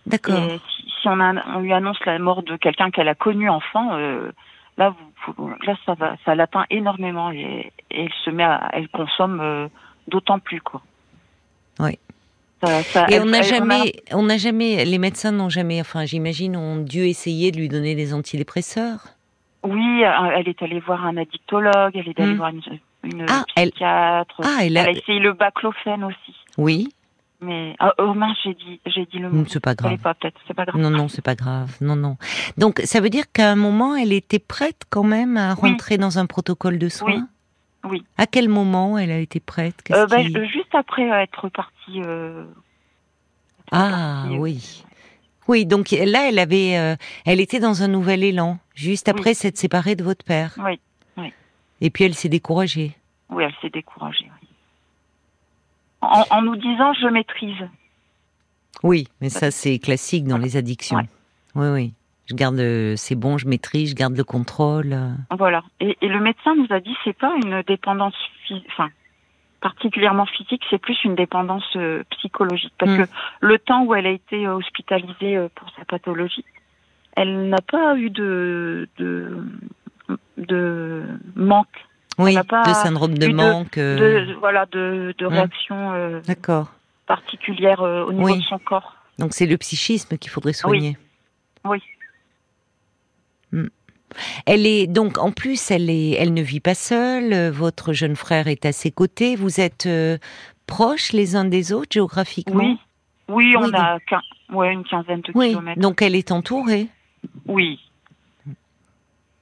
D'accord. 0.07 0.37
Si, 0.69 0.91
si 1.01 1.09
on, 1.09 1.21
a, 1.21 1.35
on 1.55 1.61
lui 1.61 1.73
annonce 1.73 2.03
la 2.05 2.19
mort 2.19 2.43
de 2.43 2.57
quelqu'un 2.57 2.91
qu'elle 2.91 3.09
a 3.09 3.15
connu 3.15 3.49
enfant, 3.49 3.97
là, 4.79 4.95
vous, 5.27 5.55
là, 5.67 5.77
ça 5.85 5.95
va, 5.95 6.17
ça 6.25 6.35
l'atteint 6.35 6.65
énormément 6.71 7.31
et, 7.31 7.73
et, 7.91 8.05
elle 8.05 8.13
se 8.25 8.31
met, 8.31 8.45
à, 8.45 8.71
elle 8.73 8.89
consomme 8.89 9.69
d'autant 10.07 10.39
plus 10.39 10.63
quoi. 10.63 10.81
Oui. 11.79 11.99
et 13.09 13.21
on 13.21 13.27
n'a 13.27 13.43
jamais, 13.43 13.93
on 14.13 14.25
n'a 14.25 14.37
jamais, 14.37 14.85
les 14.85 14.99
médecins 14.99 15.33
n'ont 15.33 15.49
jamais, 15.49 15.81
enfin, 15.81 16.05
j'imagine, 16.05 16.57
ont 16.57 16.77
dû 16.77 17.07
essayer 17.07 17.53
de 17.53 17.59
lui 17.59 17.69
donner 17.69 17.95
des 17.95 18.15
antidépresseurs. 18.15 19.07
Oui, 19.65 20.05
euh, 20.05 20.37
elle 20.37 20.49
est 20.49 20.63
allée 20.63 20.81
voir 20.81 21.05
un 21.05 21.17
addictologue, 21.17 21.93
elle 21.95 22.09
est 22.09 22.21
allée 22.21 22.35
hmm. 22.35 22.37
voir 22.37 22.51
une, 22.51 23.27
ah, 23.29 23.45
psychiatre. 23.57 24.37
Elle... 24.41 24.47
Ah, 24.47 24.59
elle 24.63 24.77
a... 24.77 24.91
essayé 24.91 25.19
le 25.19 25.33
baclofène 25.33 26.05
aussi. 26.05 26.35
Oui. 26.57 26.89
Mais 27.41 27.77
oh, 27.81 27.91
oh 27.99 28.15
mince, 28.15 28.37
j'ai 28.43 28.55
dit, 28.55 28.81
j'ai 28.87 29.07
dit 29.07 29.19
le 29.19 29.31
mot. 29.31 29.45
C'est 29.47 29.61
pas 29.61 29.77
grave. 29.77 29.97
Pas, 29.99 30.15
c'est 30.47 30.55
pas 30.55 30.65
grave. 30.65 30.81
Non, 30.81 30.91
non, 30.91 31.07
c'est 31.07 31.23
pas 31.23 31.37
grave. 31.37 31.77
Non, 31.81 31.95
non. 31.95 32.17
Donc, 32.57 32.81
ça 32.85 33.01
veut 33.01 33.11
dire 33.11 33.31
qu'à 33.33 33.51
un 33.51 33.57
moment, 33.57 33.95
elle 33.95 34.13
était 34.13 34.41
prête 34.41 34.83
quand 34.91 35.05
même 35.05 35.37
à 35.37 35.55
rentrer 35.55 35.99
dans 35.99 36.19
un 36.19 36.27
protocole 36.27 36.79
de 36.79 36.89
soins? 36.89 37.13
Oui. 37.13 37.23
Oui. 37.85 38.05
À 38.17 38.27
quel 38.27 38.49
moment 38.49 38.99
elle 38.99 39.13
a 39.13 39.19
été 39.19 39.39
prête? 39.39 39.77
Euh, 39.93 40.07
ben, 40.07 40.27
Juste 40.27 40.58
après 40.75 41.09
être 41.23 41.49
partie. 41.49 42.03
Euh, 42.03 42.45
ah 43.71 44.25
euh, 44.27 44.37
oui. 44.37 44.85
Oui, 45.47 45.65
donc 45.65 45.91
là, 45.93 46.29
elle 46.29 46.39
avait, 46.39 46.97
elle 47.25 47.41
était 47.41 47.59
dans 47.59 47.83
un 47.83 47.89
nouvel 47.89 48.23
élan, 48.23 48.59
juste 48.75 49.09
après 49.09 49.33
s'être 49.33 49.57
séparée 49.57 49.97
de 49.97 50.05
votre 50.05 50.23
père. 50.23 50.55
Oui, 50.59 50.79
oui. 51.17 51.33
Et 51.81 51.89
puis 51.89 52.05
elle 52.05 52.15
s'est 52.15 52.29
découragée. 52.29 52.93
Oui, 53.31 53.45
elle 53.45 53.55
s'est 53.63 53.71
découragée. 53.71 54.31
En, 56.03 56.25
en, 56.31 56.43
nous 56.43 56.57
disant, 56.57 56.93
je 56.93 57.09
maîtrise. 57.09 57.69
Oui, 58.83 59.09
mais 59.23 59.31
ça 59.31 59.51
c'est 59.51 59.79
classique 59.79 60.25
dans 60.27 60.37
les 60.37 60.59
addictions. 60.59 60.99
Oui, 61.55 61.69
oui 61.69 61.95
je 62.29 62.35
garde, 62.35 62.61
c'est 62.97 63.15
bon, 63.15 63.39
je 63.39 63.49
maîtrise, 63.49 63.91
je 63.91 63.95
garde 63.95 64.17
le 64.17 64.25
contrôle. 64.25 64.97
Voilà. 65.31 65.63
Et, 65.81 65.97
le 66.03 66.21
médecin 66.21 66.55
nous 66.55 66.67
a 66.71 66.81
dit 66.81 66.95
c'est 67.05 67.17
pas 67.17 67.35
une 67.43 67.63
dépendance, 67.63 68.15
enfin 68.69 68.91
particulièrement 69.61 70.27
physique, 70.27 70.63
c'est 70.71 70.79
plus 70.79 71.03
une 71.05 71.15
dépendance 71.15 71.69
euh, 71.77 72.03
psychologique 72.11 72.73
parce 72.79 72.93
hmm. 72.93 73.05
que 73.05 73.09
le 73.41 73.59
temps 73.59 73.85
où 73.85 73.95
elle 73.95 74.07
a 74.07 74.11
été 74.11 74.49
hospitalisée 74.49 75.37
euh, 75.37 75.49
pour 75.55 75.69
sa 75.77 75.85
pathologie, 75.85 76.45
elle 77.17 77.49
n'a 77.49 77.61
pas 77.61 77.97
eu 77.97 78.11
de 78.11 78.89
de, 78.99 79.45
de 80.37 81.03
manque. 81.35 81.67
Oui, 82.19 82.35
de 82.35 82.73
syndrome 82.73 83.17
de 83.17 83.29
manque. 83.29 83.77
De, 83.77 83.81
euh. 83.81 84.35
voilà, 84.41 84.67
de, 84.67 85.15
de 85.17 85.27
hmm. 85.27 85.29
réaction 85.29 86.21
D'accord. 86.27 86.73
particulière 87.07 87.81
au 87.81 88.13
niveau 88.13 88.37
de 88.37 88.43
son 88.43 88.59
corps. 88.59 88.95
Donc 89.19 89.35
c'est 89.35 89.47
le 89.47 89.57
psychisme 89.57 90.19
qu'il 90.19 90.31
faudrait 90.31 90.53
soigner. 90.53 90.97
Oui. 91.65 91.79
oui. 91.79 91.83
Elle 94.47 94.67
est 94.67 94.87
donc 94.87 95.19
en 95.19 95.33
plus, 95.33 95.71
elle 95.71 95.91
est, 95.91 96.13
elle 96.13 96.35
ne 96.35 96.43
vit 96.43 96.61
pas 96.61 96.75
seule. 96.75 97.51
Votre 97.51 97.93
jeune 97.93 98.17
frère 98.17 98.49
est 98.49 98.65
à 98.65 98.73
ses 98.73 98.91
côtés. 98.91 99.37
Vous 99.37 99.61
êtes 99.61 99.87
euh, 99.87 100.19
proches 100.67 101.13
les 101.13 101.37
uns 101.37 101.45
des 101.45 101.73
autres 101.73 101.93
géographiquement? 101.93 102.63
Oui, 102.63 102.79
oui, 103.29 103.55
on 103.57 103.73
a 103.75 103.99
ouais, 104.53 104.73
une 104.73 104.85
quinzaine 104.85 105.21
de 105.21 105.33
oui. 105.35 105.51
kilomètres. 105.51 105.81
Donc 105.81 106.03
elle 106.03 106.15
est 106.15 106.33
entourée. 106.33 106.89
Oui. 107.47 107.81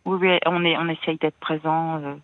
Oui, 0.04 0.18
oui, 0.20 0.38
on 0.46 0.64
est, 0.64 0.76
on 0.76 0.88
essaye 0.88 1.18
d'être 1.18 1.38
présent. 1.40 2.00
euh. 2.02 2.14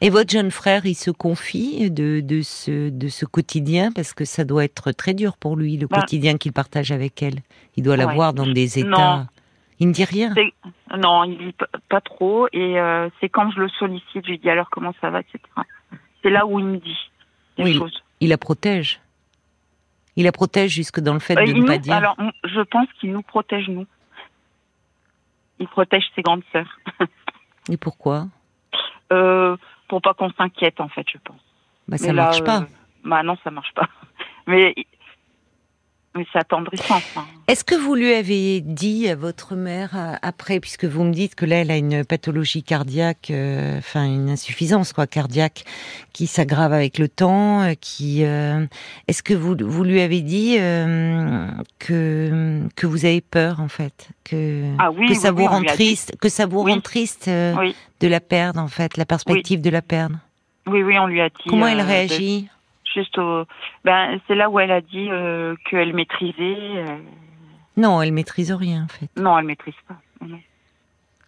Et 0.00 0.10
votre 0.10 0.30
jeune 0.30 0.50
frère, 0.50 0.84
il 0.86 0.94
se 0.94 1.10
confie 1.10 1.90
de, 1.90 2.20
de 2.20 2.42
ce 2.42 2.90
de 2.90 3.08
ce 3.08 3.24
quotidien? 3.24 3.92
Parce 3.92 4.12
que 4.12 4.24
ça 4.24 4.44
doit 4.44 4.64
être 4.64 4.92
très 4.92 5.14
dur 5.14 5.36
pour 5.36 5.56
lui 5.56 5.76
le 5.76 5.86
Ben, 5.86 6.00
quotidien 6.00 6.36
qu'il 6.36 6.52
partage 6.52 6.90
avec 6.90 7.22
elle. 7.22 7.40
Il 7.76 7.84
doit 7.84 7.96
la 7.96 8.08
ouais. 8.08 8.14
voir 8.14 8.34
dans 8.34 8.46
des 8.46 8.78
états. 8.78 8.88
Non. 8.88 9.26
Il 9.80 9.88
ne 9.88 9.92
dit 9.92 10.04
rien. 10.04 10.34
Non, 10.96 11.24
il 11.24 11.38
dit 11.38 11.52
p- 11.52 11.64
pas 11.88 12.00
trop. 12.00 12.48
Et 12.52 12.78
euh, 12.80 13.08
c'est 13.20 13.28
quand 13.28 13.50
je 13.50 13.60
le 13.60 13.68
sollicite, 13.68 14.24
je 14.26 14.30
lui 14.30 14.38
dis 14.38 14.50
alors 14.50 14.70
comment 14.70 14.94
ça 15.00 15.10
va, 15.10 15.20
etc. 15.20 15.38
C'est 16.22 16.30
là 16.30 16.46
où 16.46 16.58
il 16.58 16.64
me 16.66 16.76
dit 16.78 17.10
des 17.56 17.64
Oui. 17.64 17.74
choses. 17.78 18.02
Il 18.20 18.28
la 18.30 18.38
protège. 18.38 19.00
Il 20.16 20.24
la 20.24 20.32
protège 20.32 20.70
jusque 20.72 21.00
dans 21.00 21.14
le 21.14 21.20
fait 21.20 21.36
Euh, 21.36 21.42
de 21.44 21.48
il 21.50 21.54
ne 21.56 21.60
nous- 21.60 21.66
pas 21.66 21.78
dire. 21.78 21.94
Alors, 21.94 22.16
je 22.44 22.60
pense 22.60 22.86
qu'il 23.00 23.12
nous 23.12 23.22
protège, 23.22 23.68
nous. 23.68 23.86
Il 25.58 25.68
protège 25.68 26.04
ses 26.14 26.22
grandes 26.22 26.42
sœurs. 26.52 26.78
Et 27.70 27.76
pourquoi? 27.76 28.26
Euh, 29.12 29.56
pour 29.88 30.02
pas 30.02 30.14
qu'on 30.14 30.30
s'inquiète, 30.32 30.80
en 30.80 30.88
fait, 30.88 31.06
je 31.12 31.18
pense. 31.18 31.40
Bah 31.88 31.96
ça 31.98 32.06
Mais 32.08 32.12
là, 32.14 32.22
marche 32.24 32.40
euh, 32.40 32.44
pas. 32.44 32.64
Bah 33.04 33.22
non, 33.22 33.36
ça 33.44 33.50
marche 33.50 33.72
pas. 33.74 33.88
Mais, 34.46 34.74
mais 36.16 36.24
c'est 36.32 36.38
attendrissant. 36.38 37.00
Est-ce 37.48 37.64
que 37.64 37.74
vous 37.74 37.94
lui 37.94 38.12
avez 38.14 38.60
dit 38.60 39.08
à 39.08 39.16
votre 39.16 39.54
mère 39.54 39.90
euh, 39.96 40.14
après, 40.22 40.60
puisque 40.60 40.84
vous 40.84 41.02
me 41.04 41.12
dites 41.12 41.34
que 41.34 41.44
là 41.44 41.56
elle 41.56 41.70
a 41.70 41.76
une 41.76 42.04
pathologie 42.04 42.62
cardiaque, 42.62 43.28
euh, 43.30 43.78
enfin 43.78 44.04
une 44.04 44.30
insuffisance 44.30 44.92
quoi 44.92 45.06
cardiaque 45.06 45.64
qui 46.12 46.26
s'aggrave 46.26 46.72
avec 46.72 46.98
le 46.98 47.08
temps, 47.08 47.62
euh, 47.62 47.72
qui 47.80 48.24
euh, 48.24 48.64
est-ce 49.08 49.22
que 49.22 49.34
vous 49.34 49.56
vous 49.60 49.84
lui 49.84 50.00
avez 50.00 50.20
dit 50.20 50.56
euh, 50.58 51.48
que 51.78 52.60
que 52.76 52.86
vous 52.86 53.04
avez 53.04 53.20
peur 53.20 53.60
en 53.60 53.68
fait, 53.68 54.08
que 54.24 54.64
Ah 54.78 54.90
oui, 54.90 55.08
que 55.08 55.14
ça 55.14 55.30
oui, 55.30 55.34
vous 55.36 55.42
oui, 55.42 55.48
rend 55.48 55.62
triste, 55.64 56.16
que 56.20 56.28
ça 56.28 56.46
vous 56.46 56.62
rend 56.62 56.80
triste 56.80 57.28
de 57.28 58.08
la 58.08 58.20
perdre 58.20 58.60
en 58.60 58.68
fait, 58.68 58.96
la 58.96 59.04
perspective 59.06 59.60
de 59.60 59.70
la 59.70 59.82
perdre? 59.82 60.16
Oui, 60.66 60.82
oui, 60.82 60.98
on 60.98 61.06
lui 61.06 61.20
a 61.20 61.28
dit. 61.28 61.34
Comment 61.48 61.66
elle 61.66 61.78
de- 61.78 61.82
réagit? 61.82 62.48
Juste 62.94 63.18
au. 63.18 63.44
Ben, 63.84 64.20
c'est 64.26 64.34
là 64.34 64.48
où 64.50 64.58
elle 64.60 64.70
a 64.70 64.80
dit 64.80 65.08
euh, 65.10 65.54
qu'elle 65.68 65.92
maîtrisait. 65.94 66.34
euh, 66.38 66.98
Non, 67.76 68.00
elle 68.00 68.12
maîtrise 68.12 68.52
rien 68.52 68.84
en 68.84 68.88
fait. 68.88 69.08
Non, 69.20 69.36
elle 69.38 69.46
maîtrise 69.46 69.74
pas. 69.88 69.96
Non. 70.20 70.38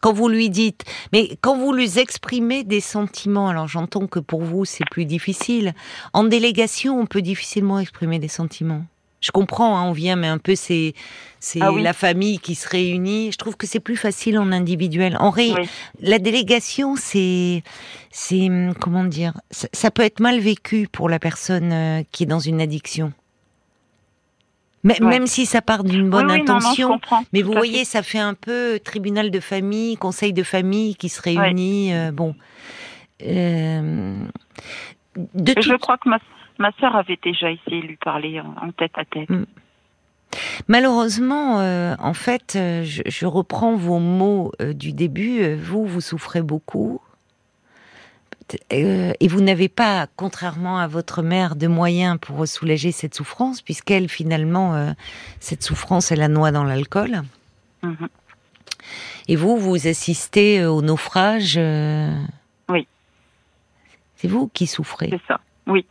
quand 0.00 0.12
vous 0.12 0.28
lui 0.28 0.49
dites, 0.50 0.85
mais 1.12 1.37
quand 1.40 1.56
vous 1.56 1.73
lui 1.73 1.99
exprimez 1.99 2.62
des 2.62 2.80
sentiments, 2.80 3.49
alors 3.49 3.66
j'entends 3.66 4.06
que 4.06 4.20
pour 4.20 4.42
vous 4.42 4.64
c'est 4.64 4.88
plus 4.88 5.04
difficile. 5.06 5.73
En 6.12 6.23
délégation, 6.25 7.00
on 7.00 7.06
peut 7.06 7.23
difficilement 7.23 7.80
exprimer 7.80 8.18
des 8.20 8.28
sentiments. 8.28 8.85
Je 9.20 9.30
comprends, 9.30 9.76
hein, 9.78 9.85
on 9.88 9.92
vient, 9.92 10.14
mais 10.16 10.28
un 10.28 10.38
peu 10.38 10.54
c'est 10.54 10.94
c'est 11.40 11.61
Ah 11.62 11.73
oui. 11.73 11.82
la 11.82 11.92
famille 11.92 12.38
qui 12.38 12.54
se 12.54 12.68
réunit. 12.68 13.32
Je 13.32 13.38
trouve 13.38 13.56
que 13.56 13.66
c'est 13.66 13.80
plus 13.80 13.96
facile 13.96 14.38
en 14.38 14.52
individuel. 14.52 15.16
En 15.20 15.30
ré... 15.30 15.52
Oui. 15.56 15.68
la 16.00 16.18
délégation, 16.18 16.96
c'est 16.96 17.62
c'est 18.11 18.49
hum, 18.49 18.75
comment 18.75 19.04
dire, 19.04 19.32
ça, 19.50 19.68
ça 19.73 19.90
peut 19.90 20.02
être 20.02 20.20
mal 20.20 20.38
vécu 20.40 20.88
pour 20.90 21.08
la 21.08 21.18
personne 21.18 21.73
euh, 21.73 22.02
qui 22.12 22.25
est 22.25 22.26
dans 22.26 22.40
une 22.40 22.61
addiction. 22.61 23.12
Ouais. 24.85 25.00
Même 25.00 25.26
si 25.26 25.46
ça 25.46 25.62
part 25.62 25.82
d'une 25.82 26.08
bonne 26.11 26.26
Oui, 26.26 26.35
oui, 26.35 26.38
non, 26.46 26.54
non, 26.54 26.58
intention, 26.58 27.00
mais 27.32 27.42
vous 27.42 27.52
voyez, 27.52 27.78
fait. 27.80 27.85
ça 27.85 28.02
fait 28.04 28.20
un 28.20 28.35
peu 28.35 28.78
tribunal 28.85 29.32
de 29.32 29.40
famille, 29.40 29.96
conseil 29.96 30.32
de 30.32 30.44
famille 30.44 30.94
qui 30.94 31.08
se 31.08 31.20
réunit. 31.20 31.92
euh, 31.92 32.12
bon. 32.12 32.37
Euh, 33.23 34.14
de 35.35 35.54
Je 35.61 35.75
crois 35.76 35.96
que 35.99 36.08
ma, 36.08 36.18
ma 36.58 36.72
sœur 36.80 36.96
avait 36.96 37.18
déjà 37.22 37.50
essayé 37.50 37.82
de 37.82 37.86
lui 37.86 37.96
parler 37.96 38.40
en, 38.40 38.70
tête 38.72 38.92
à 38.96 39.04
tête. 39.04 39.28
Malheureusement, 40.68 41.60
euh, 41.60 41.94
en 41.98 42.14
fait, 42.14 42.54
euh, 42.56 42.82
je, 42.84 43.02
je 43.06 43.26
reprends 43.26 43.76
vos 43.76 43.98
mots 43.98 44.52
euh, 44.60 44.72
du 44.72 44.92
début. 44.92 45.54
vous, 45.54 45.86
vous 45.86 46.00
souffrez 46.00 46.42
beaucoup. 46.42 47.00
Euh, 48.72 49.12
et 49.18 49.28
vous 49.28 49.40
n'avez 49.40 49.69
pas, 49.69 50.06
contrairement 50.16 50.78
à 50.78 50.86
votre 50.86 51.23
mère, 51.23 51.56
de 51.56 51.66
moyens 51.66 52.19
pour 52.21 52.47
soulager 52.47 52.92
cette 52.92 53.14
souffrance, 53.14 53.60
puisqu'elle, 53.60 54.08
finalement, 54.08 54.95
cette 55.40 55.64
souffrance, 55.64 56.12
elle 56.12 56.21
la 56.21 56.28
noie 56.28 56.52
dans 56.52 56.64
l'alcool. 56.64 57.23
Mhm. 57.82 58.08
Et 59.28 59.34
vous, 59.34 59.56
vous 59.56 59.88
assistez 59.88 60.64
au 60.64 60.80
naufrage. 60.80 61.58
Oui. 62.69 62.86
C'est 64.14 64.28
vous 64.28 64.47
qui 64.47 64.69
souffrez. 64.69 65.08
C'est 65.10 65.26
ça. 65.26 65.40
Oui, 65.66 65.84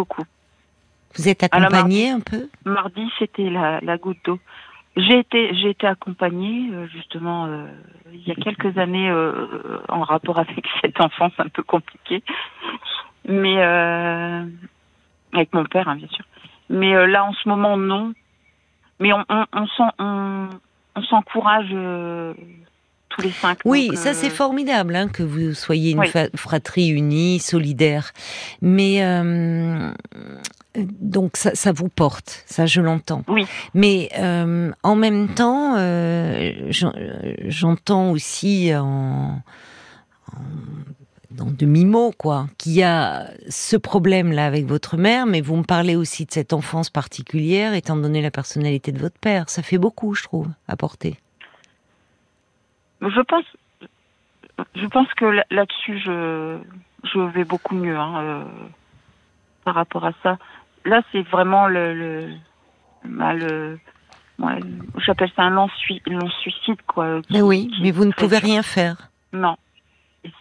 beaucoup. 0.00 0.24
Vous 1.16 1.28
êtes 1.28 1.42
À 1.42 1.58
la 1.58 1.66
accompagné 1.66 2.10
un 2.10 2.20
peu? 2.20 2.48
Mardi, 2.64 3.04
c'était 3.18 3.50
la, 3.50 3.80
la 3.80 3.96
goutte 3.98 4.18
d'eau. 4.24 4.38
J'ai 4.96 5.18
été, 5.20 5.54
j'ai 5.54 5.70
été 5.70 5.86
accompagnée 5.86 6.70
euh, 6.72 6.86
justement 6.88 7.46
euh, 7.46 7.66
il 8.12 8.26
y 8.26 8.32
a 8.32 8.34
quelques 8.34 8.76
années 8.84 9.10
euh, 9.10 9.78
en 9.88 10.02
rapport 10.02 10.38
avec 10.38 10.64
cette 10.80 11.00
enfance 11.00 11.32
un 11.38 11.48
peu 11.48 11.62
compliquée, 11.62 12.22
mais 13.28 13.56
euh, 13.58 14.44
avec 15.32 15.52
mon 15.52 15.64
père 15.64 15.88
hein, 15.88 15.96
bien 15.96 16.08
sûr. 16.08 16.24
Mais 16.70 16.92
là 17.06 17.24
en 17.24 17.32
ce 17.34 17.48
moment 17.48 17.76
non. 17.76 18.12
Mais 19.00 19.12
on, 19.12 19.24
on, 19.28 19.44
on 19.52 19.66
s'en- 19.76 19.94
on, 19.98 20.48
on 20.96 21.02
s'encourage 21.02 21.70
tous 23.10 23.20
les 23.20 23.32
cinq. 23.32 23.58
Oui, 23.64 23.88
donc, 23.88 23.98
ça 23.98 24.10
euh, 24.10 24.14
c'est 24.14 24.30
formidable 24.30 24.96
hein, 24.96 25.08
que 25.08 25.22
vous 25.22 25.52
soyez 25.54 25.90
une 25.92 25.98
Oui. 26.00 26.08
fratrie 26.34 26.88
unie, 26.88 27.38
solidaire. 27.38 28.12
Mais 28.62 29.04
euh, 29.04 29.90
donc 31.00 31.36
ça, 31.36 31.50
ça 31.54 31.72
vous 31.72 31.88
porte, 31.88 32.44
ça 32.46 32.64
je 32.66 32.80
l'entends. 32.80 33.24
Oui. 33.28 33.46
Mais 33.74 34.08
euh, 34.18 34.70
en 34.82 34.96
même 34.96 35.28
temps, 35.28 35.74
euh, 35.76 36.52
j'en- 36.70 36.94
j'entends 37.48 38.10
aussi 38.12 38.72
en, 38.74 39.42
demi-mot 41.32 42.12
quoi, 42.16 42.46
qu'il 42.58 42.72
y 42.72 42.82
a 42.82 43.30
ce 43.48 43.76
problème-là 43.76 44.46
avec 44.46 44.66
votre 44.66 44.96
mère, 44.96 45.26
mais 45.26 45.40
vous 45.40 45.56
me 45.56 45.62
parlez 45.64 45.96
aussi 45.96 46.24
de 46.26 46.32
cette 46.32 46.52
enfance 46.52 46.90
particulière, 46.90 47.74
étant 47.74 47.96
donné 47.96 48.20
la 48.22 48.30
personnalité 48.30 48.92
de 48.92 48.98
votre 48.98 49.18
père. 49.18 49.48
Ça 49.48 49.62
fait 49.62 49.78
beaucoup, 49.78 50.14
je 50.14 50.22
trouve, 50.22 50.48
à 50.68 50.76
porter. 50.76 51.16
Je 53.02 53.20
pense, 53.22 53.44
je 54.74 54.86
pense 54.86 55.08
que 55.14 55.24
là- 55.24 55.46
là-dessus, 55.50 55.98
je, 56.00 56.58
je 57.04 57.18
vais 57.18 57.44
beaucoup 57.44 57.74
mieux 57.74 57.96
hein, 57.96 58.20
euh, 58.22 58.44
par 59.64 59.74
rapport 59.74 60.04
à 60.04 60.12
ça. 60.22 60.38
Là, 60.84 61.02
c'est 61.12 61.22
vraiment 61.22 61.66
le, 61.66 61.94
le, 61.94 62.34
bah, 63.04 63.32
le- 63.34 63.78
ouais, 64.38 64.60
j'appelle 64.98 65.30
ça 65.36 65.42
un 65.42 65.50
long, 65.50 65.68
sui- 65.68 66.02
long 66.06 66.28
suicide, 66.42 66.80
quoi. 66.86 67.22
qui- 67.22 67.32
Mais 67.32 67.42
oui, 67.42 67.70
qui 67.74 67.82
mais 67.82 67.90
vous 67.90 68.04
ne 68.04 68.12
pouvez 68.12 68.38
rien 68.38 68.62
faire. 68.62 69.10
Non, 69.32 69.56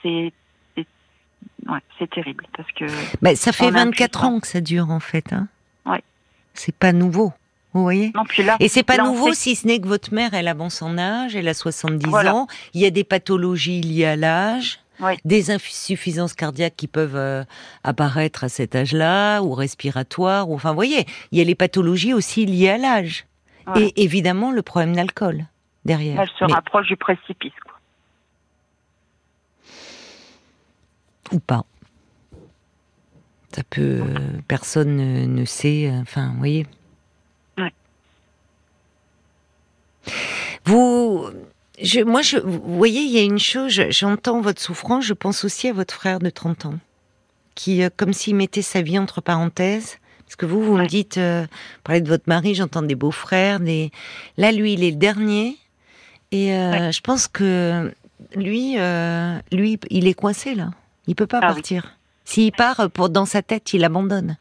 c'est, 0.02 0.34
ouais, 0.78 1.80
c'est 1.98 2.10
terrible 2.10 2.46
parce 2.58 2.72
que 2.74 2.86
Ben, 3.22 3.36
ça 3.36 3.52
fait 3.52 3.66
On 3.66 3.76
a 3.76 3.86
24 3.86 4.20
plus 4.20 4.28
ans 4.28 4.40
que 4.40 4.48
ça 4.48 4.62
dure 4.62 4.90
en 4.92 5.00
fait. 5.00 5.32
Hein. 5.34 5.48
Ouais. 5.86 6.04
C'est 6.54 6.76
pas 6.76 6.92
nouveau, 6.92 7.32
vous 7.74 7.84
voyez 7.84 8.12
non, 8.16 8.24
puis 8.26 8.42
là, 8.44 8.58
Et 8.60 8.68
c'est 8.68 8.84
pas 8.84 8.98
là, 8.98 9.04
nouveau 9.04 9.34
si 9.34 9.56
ce 9.56 9.68
n'est 9.68 9.80
que 9.80 9.88
votre 9.88 10.14
mère, 10.14 10.34
elle 10.34 10.48
avance 10.48 10.76
son 10.76 10.98
âge, 10.98 11.36
elle 11.36 11.48
a 11.48 11.54
70 11.54 12.08
Voilà. 12.10 12.34
ans, 12.36 12.48
il 12.74 12.82
y 12.82 12.86
a 12.86 12.90
des 12.90 13.04
pathologies 13.04 13.82
liées 13.82 14.06
à 14.06 14.16
l'âge, 14.16 14.80
des 15.24 15.52
insuffisances 15.52 16.34
cardiaques 16.34 16.76
qui 16.76 16.88
peuvent 16.88 17.16
euh, 17.16 17.44
apparaître 17.84 18.44
à 18.44 18.50
cet 18.50 18.76
âge-là, 18.76 19.42
ou 19.42 19.54
respiratoires, 19.54 20.50
ou 20.50 20.56
enfin, 20.56 20.70
vous 20.70 20.76
voyez, 20.76 21.06
il 21.32 21.38
y 21.38 21.42
a 21.42 21.46
les 21.46 21.56
pathologies 21.56 22.14
aussi 22.14 22.46
liées 22.46 22.70
à 22.70 22.78
l'âge. 22.78 23.26
Voilà. 23.66 23.82
Et 23.86 24.04
évidemment, 24.04 24.52
le 24.52 24.62
problème 24.64 24.96
d'alcool 24.96 25.46
derrière. 25.86 26.20
elle 26.20 26.28
se 26.38 26.46
Mais- 26.46 26.54
rapproche 26.54 26.88
du 26.88 26.98
précipice, 26.98 27.54
quoi. 27.64 27.80
ou 31.32 31.40
pas. 31.40 31.64
Ça 33.56 33.62
peut, 33.70 34.02
euh, 34.02 34.16
personne 34.48 34.96
ne, 34.96 35.26
ne 35.26 35.46
sait. 35.46 35.88
euh, 35.90 36.02
Enfin, 36.02 36.32
vous 36.34 36.38
voyez. 36.40 36.66
Ouais. 37.58 37.72
Vous, 40.66 41.26
je, 41.82 42.02
moi, 42.02 42.22
je, 42.22 42.38
vous 42.38 42.78
voyez, 42.78 43.02
il 43.02 43.12
y 43.12 43.18
a 43.20 43.24
une 43.24 43.40
chose. 43.40 43.72
je- 43.72 43.92
J'entends 43.92 44.42
votre 44.42 44.62
souffrance. 44.62 45.06
Je 45.06 45.14
pense 45.14 45.44
aussi 45.44 45.68
à 45.68 45.74
votre 45.74 45.94
frère 45.94 46.20
de 46.20 46.30
30 46.30 46.66
ans, 46.66 46.80
qui, 47.56 47.84
euh, 47.84 47.90
comme 47.96 48.14
s'il 48.14 48.36
mettait 48.36 48.62
sa 48.62 48.82
vie 48.82 49.00
entre 49.00 49.22
parenthèses. 49.22 49.98
Parce 50.26 50.36
que 50.36 50.46
vous, 50.46 50.62
vous 50.64 50.78
me 50.78 50.86
dites, 50.86 51.18
euh, 51.18 51.42
vous 51.44 51.82
parlez 51.84 52.02
de 52.02 52.08
votre 52.10 52.26
mari, 52.28 52.54
j'entends 52.54 52.84
des 52.84 52.94
beaux-frères, 52.96 53.60
des. 53.60 53.92
Là, 54.38 54.52
lui, 54.52 54.74
il 54.74 54.84
est 54.84 54.92
le 54.92 54.98
dernier, 54.98 55.58
et 56.32 56.54
euh, 56.54 56.72
Ouais. 56.72 56.92
je 56.92 57.02
pense 57.02 57.28
que 57.28 57.92
lui, 58.36 58.76
euh, 58.78 59.40
lui, 59.52 59.80
il 59.90 60.08
est 60.08 60.14
coincé 60.14 60.54
là. 60.54 60.70
Il 61.08 61.16
peut 61.16 61.26
pas 61.26 61.40
Ah 61.42 61.48
oui. 61.50 61.54
partir. 61.56 61.96
S'il 62.26 62.52
part, 62.52 62.92
pour 62.92 63.10
dans 63.10 63.26
sa 63.26 63.42
tête, 63.42 63.74
il 63.74 63.84
abandonne. 63.84 64.38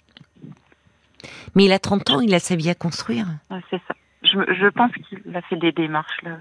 Mais 1.54 1.64
il 1.64 1.72
a 1.72 1.78
30 1.78 2.10
ans, 2.10 2.20
il 2.20 2.34
a 2.34 2.38
sa 2.40 2.54
vie 2.54 2.68
à 2.68 2.74
construire. 2.74 3.26
Ouais, 3.50 3.60
c'est 3.70 3.80
ça. 3.88 3.94
Je, 4.32 4.68
pense 4.68 4.92
qu'il 4.92 5.36
a 5.36 5.42
fait 5.42 5.56
des 5.56 5.72
démarches 5.72 6.22
là, 6.22 6.38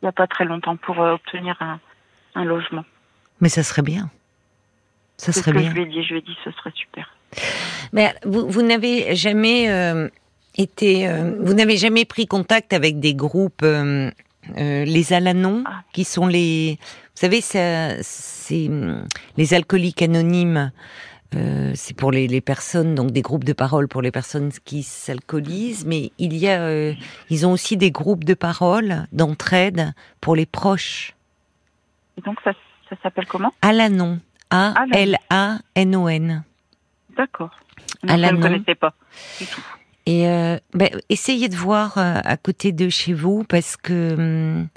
il 0.00 0.04
n'y 0.04 0.08
a 0.08 0.12
pas 0.12 0.26
très 0.26 0.44
longtemps 0.44 0.76
pour 0.76 1.00
euh, 1.00 1.14
obtenir 1.14 1.56
un, 1.60 1.80
un 2.34 2.44
logement. 2.44 2.84
Mais 3.40 3.48
ça 3.48 3.62
serait 3.62 3.82
bien. 3.82 4.10
Ça 5.16 5.32
serait 5.32 5.50
ce 5.50 5.50
que 5.50 5.58
bien. 5.58 5.70
je 5.70 5.74
lui 5.74 5.82
ai 5.82 5.86
dit. 5.86 6.02
Je 6.04 6.12
lui 6.12 6.18
ai 6.18 6.22
dit 6.22 6.36
ce 6.44 6.50
serait 6.52 6.72
super. 6.74 7.14
Mais 7.92 8.14
vous, 8.24 8.48
vous 8.48 8.62
n'avez 8.62 9.14
jamais 9.16 9.70
euh, 9.70 10.08
été, 10.56 11.08
euh, 11.08 11.36
vous 11.40 11.54
n'avez 11.54 11.76
jamais 11.76 12.04
pris 12.04 12.26
contact 12.26 12.72
avec 12.72 13.00
des 13.00 13.14
groupes, 13.14 13.62
euh, 13.62 14.10
euh, 14.56 14.84
les 14.84 15.12
Alanons, 15.12 15.64
Ah. 15.66 15.82
qui 15.92 16.04
sont 16.04 16.26
les, 16.26 16.78
vous 16.80 17.20
savez, 17.26 17.40
c'est 17.40 18.70
les 19.36 19.54
alcooliques 19.54 20.02
anonymes. 20.02 20.72
Euh, 21.34 21.72
c'est 21.74 21.94
pour 21.94 22.10
les, 22.10 22.26
les 22.26 22.40
personnes, 22.40 22.94
donc 22.94 23.10
des 23.10 23.20
groupes 23.20 23.44
de 23.44 23.52
parole 23.52 23.86
pour 23.86 24.00
les 24.00 24.10
personnes 24.10 24.50
qui 24.64 24.82
s'alcoolisent, 24.82 25.84
mais 25.84 26.10
il 26.18 26.34
y 26.34 26.48
a, 26.48 26.62
euh, 26.62 26.94
ils 27.28 27.46
ont 27.46 27.52
aussi 27.52 27.76
des 27.76 27.90
groupes 27.90 28.24
de 28.24 28.32
parole, 28.32 29.06
d'entraide 29.12 29.92
pour 30.22 30.34
les 30.34 30.46
proches. 30.46 31.14
Et 32.16 32.22
donc 32.22 32.38
ça, 32.42 32.52
ça 32.88 32.96
s'appelle 33.02 33.26
comment? 33.26 33.52
Alanon, 33.60 34.20
A-L-A-N-O-N. 34.50 34.84
D'accord. 37.16 37.50
Je 38.02 38.12
ne 38.12 38.20
l'Anon. 38.20 38.40
connaissais 38.40 38.74
pas 38.74 38.94
du 39.38 39.46
tout. 39.46 39.60
Et 40.06 40.26
euh, 40.28 40.58
ben, 40.72 40.88
essayez 41.10 41.50
de 41.50 41.56
voir 41.56 41.98
euh, 41.98 42.20
à 42.24 42.38
côté 42.38 42.72
de 42.72 42.88
chez 42.88 43.12
vous 43.12 43.44
parce 43.44 43.76
que 43.76 44.14
hum, 44.14 44.68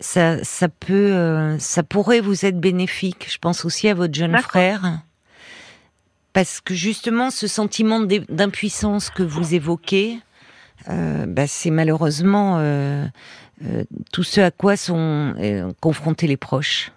ça, 0.00 0.42
ça 0.42 0.68
peut, 0.70 1.56
ça 1.58 1.82
pourrait 1.82 2.20
vous 2.20 2.46
être 2.46 2.58
bénéfique. 2.58 3.26
Je 3.30 3.36
pense 3.38 3.66
aussi 3.66 3.88
à 3.88 3.94
votre 3.94 4.14
jeune 4.14 4.36
frère 4.38 5.00
parce 6.34 6.60
que 6.60 6.74
justement 6.74 7.30
ce 7.30 7.46
sentiment 7.46 8.00
d'impuissance 8.00 9.08
que 9.08 9.22
vous 9.22 9.54
évoquez, 9.54 10.18
euh, 10.90 11.24
ben, 11.26 11.46
c'est 11.46 11.70
malheureusement 11.70 12.58
euh, 12.58 13.06
euh, 13.64 13.84
tout 14.12 14.24
ce 14.24 14.40
à 14.42 14.50
quoi 14.50 14.76
sont 14.76 15.34
confrontés 15.80 16.26
les 16.26 16.36
proches. 16.36 16.90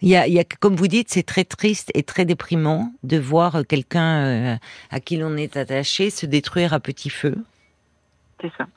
Y, 0.00 0.14
a, 0.14 0.44
comme 0.60 0.76
vous 0.76 0.86
dites, 0.86 1.08
c'est 1.10 1.24
très 1.24 1.44
triste 1.44 1.90
et 1.94 2.04
très 2.04 2.24
déprimant 2.24 2.92
de 3.02 3.18
voir 3.18 3.66
quelqu'un 3.68 4.56
à 4.90 5.00
qui 5.00 5.16
l'on 5.16 5.36
est 5.36 5.56
attaché 5.56 6.10
se 6.10 6.24
détruire 6.24 6.72
à 6.72 6.78
petit 6.78 7.10
feu. 7.10 7.34
C'est 8.40 8.52
ça. 8.56 8.68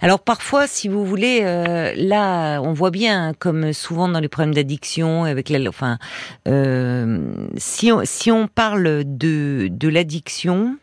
Alors 0.00 0.20
parfois, 0.20 0.66
si 0.66 0.88
vous 0.88 1.04
voulez, 1.04 1.40
euh, 1.42 1.92
là, 1.96 2.60
on 2.60 2.72
voit 2.72 2.90
bien, 2.90 3.34
comme 3.38 3.72
souvent 3.72 4.08
dans 4.08 4.20
les 4.20 4.28
problèmes 4.28 4.54
d'addiction, 4.54 5.24
avec 5.24 5.48
la, 5.48 5.68
enfin, 5.68 5.98
euh, 6.46 7.46
si 7.56 7.90
on, 7.90 8.02
si 8.04 8.30
on 8.30 8.46
parle 8.46 9.02
de 9.04 9.68
de 9.70 9.88
l'addiction, 9.88 10.76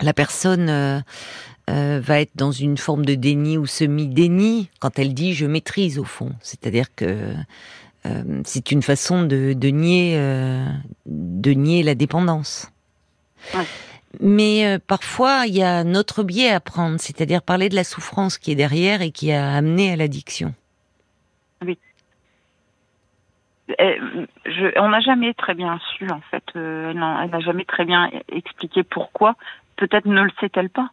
la 0.00 0.12
personne 0.12 0.68
euh, 0.68 1.00
va 1.68 2.20
être 2.20 2.32
dans 2.34 2.50
une 2.50 2.76
forme 2.76 3.04
de 3.04 3.14
déni 3.14 3.56
ou 3.56 3.66
semi-déni 3.66 4.68
quand 4.80 4.98
elle 4.98 5.14
dit 5.14 5.34
je 5.34 5.46
maîtrise 5.46 5.98
au 5.98 6.04
fond. 6.04 6.32
C'est-à-dire 6.40 6.86
que 6.94 7.34
c'est 8.44 8.70
une 8.70 8.82
façon 8.82 9.22
de, 9.22 9.54
de 9.54 9.68
nier 9.68 10.18
de 11.06 11.50
nier 11.52 11.82
la 11.82 11.94
dépendance. 11.94 12.70
Mais 14.20 14.66
euh, 14.66 14.78
parfois, 14.84 15.44
il 15.46 15.54
y 15.56 15.62
a 15.62 15.84
notre 15.84 16.22
biais 16.22 16.50
à 16.50 16.60
prendre, 16.60 16.98
c'est-à-dire 17.00 17.42
parler 17.42 17.68
de 17.68 17.74
la 17.74 17.84
souffrance 17.84 18.38
qui 18.38 18.52
est 18.52 18.56
derrière 18.56 19.02
et 19.02 19.10
qui 19.10 19.32
a 19.32 19.54
amené 19.54 19.92
à 19.92 19.96
l'addiction. 19.96 20.54
Eh, 23.78 23.98
je- 24.44 24.78
on 24.78 24.90
n'a 24.90 25.00
jamais 25.00 25.32
très 25.32 25.54
bien 25.54 25.80
su, 25.96 26.08
en 26.10 26.20
fait. 26.30 26.44
Euh, 26.54 26.90
elle 26.90 26.98
n'a 26.98 27.24
elle 27.24 27.30
n'a 27.30 27.40
jamais 27.40 27.64
très 27.64 27.86
bien 27.86 28.10
expliqué 28.30 28.82
pourquoi. 28.82 29.36
Peut-être 29.76 30.04
ne 30.06 30.20
le 30.22 30.30
sait-elle 30.38 30.68
pas 30.68 30.90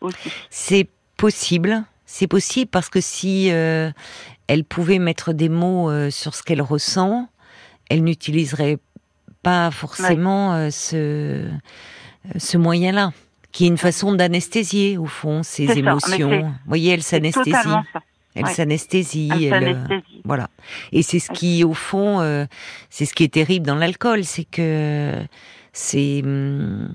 aussi. 0.00 0.28
C'est 0.50 0.88
possible, 1.16 1.84
c'est 2.06 2.26
possible 2.26 2.68
parce 2.70 2.88
que 2.88 3.00
si 3.00 3.52
euh, 3.52 3.90
elle 4.48 4.64
pouvait 4.64 4.98
mettre 4.98 5.32
des 5.32 5.48
mots 5.48 5.90
euh, 5.90 6.10
sur 6.10 6.34
ce 6.34 6.42
qu'elle 6.42 6.60
ressent, 6.60 7.28
elle 7.88 8.02
n'utiliserait 8.02 8.78
pas 9.44 9.70
forcément 9.70 10.54
euh, 10.54 10.70
ce, 10.70 11.48
ce 12.36 12.56
moyen-là, 12.58 13.12
qui 13.52 13.64
est 13.64 13.68
une 13.68 13.78
façon 13.78 14.12
d'anesthésier 14.14 14.98
au 14.98 15.06
fond 15.06 15.42
ses 15.42 15.66
ça, 15.68 15.74
émotions. 15.74 16.42
Vous 16.42 16.52
voyez, 16.66 16.92
elle 16.92 17.02
s'anesthésie, 17.02 17.50
elle 18.34 18.44
ouais. 18.44 18.52
s'anesthésie, 18.54 19.30
Elle 19.50 19.64
euh. 19.90 20.00
Voilà. 20.24 20.48
Et 20.92 21.02
c'est 21.02 21.18
ce 21.18 21.30
qui, 21.30 21.64
au 21.64 21.74
fond, 21.74 22.20
euh, 22.20 22.46
c'est 22.90 23.04
ce 23.06 23.14
qui 23.14 23.24
est 23.24 23.32
terrible 23.32 23.66
dans 23.66 23.74
l'alcool, 23.74 24.24
c'est 24.24 24.44
que 24.44 25.14
c'est 25.72 26.22
hum, 26.24 26.92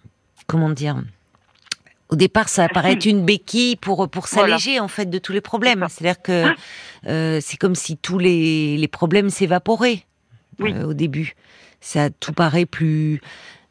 comment 0.47 0.69
dire. 0.69 1.01
Au 2.09 2.15
départ, 2.15 2.47
ça 2.47 2.65
apparaît 2.65 2.93
être 2.93 3.05
une 3.05 3.25
béquille 3.25 3.75
pour 3.75 4.07
pour 4.07 4.27
Voilà. 4.31 4.59
s'alléger 4.59 4.79
en 4.79 4.87
fait 4.87 5.09
de 5.09 5.17
tous 5.17 5.31
les 5.33 5.41
problèmes. 5.41 5.87
C'est-à-dire 5.89 6.21
que 6.21 6.45
euh, 7.07 7.39
c'est 7.41 7.57
comme 7.57 7.73
si 7.73 7.97
tous 7.97 8.19
les 8.19 8.77
les 8.77 8.87
problèmes 8.87 9.31
s'évaporaient 9.31 10.03
Oui. 10.59 10.73
euh, 10.73 10.85
au 10.89 10.93
début. 10.93 11.33
Ça 11.81 12.11
tout 12.11 12.31
paraît 12.33 12.67
plus 12.67 13.19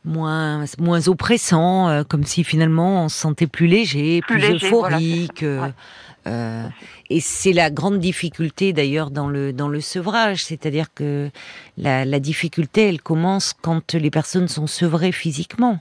moins 0.04 0.64
moins 0.78 1.06
oppressant, 1.08 1.88
euh, 1.88 2.02
comme 2.04 2.24
si 2.24 2.44
finalement 2.44 3.04
on 3.04 3.08
se 3.08 3.18
sentait 3.18 3.46
plus 3.46 3.66
léger, 3.66 4.20
plus, 4.22 4.38
Plus 4.38 4.48
léger, 4.52 4.70
voilà, 4.70 4.96
euphorique. 4.96 5.42
euh, 5.42 5.62
Ouais. 5.62 5.72
euh, 6.26 6.68
et 7.10 7.20
c'est 7.20 7.52
la 7.52 7.70
grande 7.70 7.98
difficulté 8.00 8.72
d'ailleurs 8.72 9.10
dans 9.10 9.28
le 9.28 9.52
dans 9.52 9.68
le 9.68 9.80
sevrage, 9.80 10.44
c'est-à-dire 10.44 10.92
que 10.94 11.30
la, 11.76 12.04
la 12.04 12.20
difficulté, 12.20 12.88
elle 12.88 13.00
commence 13.02 13.52
quand 13.60 13.94
les 13.94 14.10
personnes 14.10 14.48
sont 14.48 14.66
sevrées 14.66 15.12
physiquement, 15.12 15.78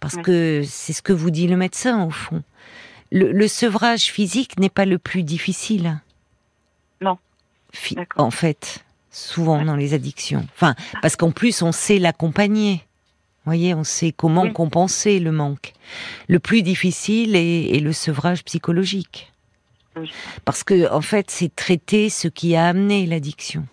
parce 0.00 0.16
que 0.16 0.62
c'est 0.66 0.92
ce 0.92 1.02
que 1.02 1.12
vous 1.12 1.30
dit 1.30 1.48
le 1.48 1.56
médecin 1.56 2.04
au 2.04 2.10
fond. 2.10 2.42
Le, 3.12 3.30
le 3.32 3.48
sevrage 3.48 4.04
physique 4.12 4.58
n'est 4.58 4.68
pas 4.68 4.84
le 4.84 4.98
plus 4.98 5.22
difficile. 5.22 6.00
Non. 7.00 7.18
Fi- 7.72 7.96
en 8.16 8.30
fait, 8.30 8.84
souvent 9.10 9.64
dans 9.64 9.76
les 9.76 9.94
addictions. 9.94 10.46
Enfin, 10.56 10.74
parce 11.02 11.14
qu'en 11.16 11.30
plus 11.30 11.62
on 11.62 11.72
sait 11.72 11.98
l'accompagner. 11.98 12.82
Vous 13.46 13.50
voyez, 13.52 13.74
on 13.74 13.84
sait 13.84 14.10
comment 14.10 14.42
Oui. 14.42 14.52
compenser 14.52 15.20
le 15.20 15.30
manque. 15.30 15.72
Le 16.28 16.40
plus 16.40 16.62
difficile 16.62 17.36
est, 17.36 17.76
est 17.76 17.80
le 17.80 17.92
sevrage 17.92 18.42
psychologique. 18.42 19.32
Oui. 19.96 20.10
Parce 20.44 20.64
que, 20.64 20.92
en 20.92 21.00
fait, 21.00 21.30
c'est 21.30 21.54
traiter 21.54 22.10
ce 22.10 22.26
qui 22.26 22.56
a 22.56 22.66
amené 22.66 23.06
l'addiction. 23.06 23.64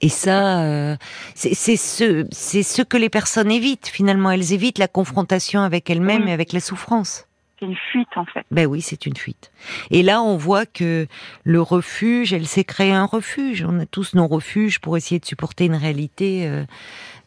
Et 0.00 0.08
ça, 0.08 0.62
euh, 0.62 0.96
c'est 1.34 1.54
c'est 1.54 1.76
ce, 1.76 2.26
c'est 2.30 2.62
ce 2.62 2.82
que 2.82 2.96
les 2.96 3.08
personnes 3.08 3.50
évitent. 3.50 3.88
Finalement, 3.88 4.30
elles 4.30 4.52
évitent 4.52 4.78
la 4.78 4.88
confrontation 4.88 5.60
avec 5.62 5.90
elles-mêmes 5.90 6.22
Oui. 6.24 6.30
et 6.30 6.32
avec 6.32 6.52
la 6.52 6.60
souffrance. 6.60 7.26
C'est 7.60 7.66
une 7.66 7.76
fuite, 7.92 8.08
en 8.16 8.24
fait. 8.26 8.44
Ben 8.50 8.66
oui, 8.66 8.80
c'est 8.82 9.06
une 9.06 9.16
fuite. 9.16 9.50
Et 9.90 10.02
là, 10.02 10.20
on 10.20 10.36
voit 10.36 10.66
que 10.66 11.06
le 11.44 11.62
refuge, 11.62 12.32
elle 12.32 12.46
s'est 12.46 12.64
créée 12.64 12.92
un 12.92 13.06
refuge. 13.06 13.64
On 13.66 13.78
a 13.80 13.86
tous 13.86 14.14
nos 14.14 14.26
refuges 14.26 14.80
pour 14.80 14.96
essayer 14.96 15.20
de 15.20 15.24
supporter 15.26 15.66
une 15.66 15.76
réalité 15.76 16.46
euh, 16.48 16.64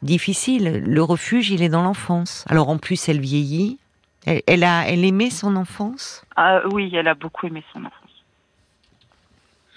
difficile. 0.01 0.83
Le 0.85 1.03
refuge, 1.03 1.49
il 1.49 1.61
est 1.61 1.69
dans 1.69 1.83
l'enfance. 1.83 2.45
Alors 2.47 2.69
en 2.69 2.77
plus, 2.77 3.07
elle 3.09 3.19
vieillit. 3.19 3.77
Elle, 4.25 4.41
elle 4.47 4.63
a, 4.63 4.87
elle 4.87 5.05
aimait 5.05 5.29
son 5.29 5.55
enfance? 5.55 6.23
Ah, 6.35 6.61
oui, 6.71 6.91
elle 6.93 7.07
a 7.07 7.15
beaucoup 7.15 7.47
aimé 7.47 7.63
son 7.73 7.79
enfance. 7.85 7.93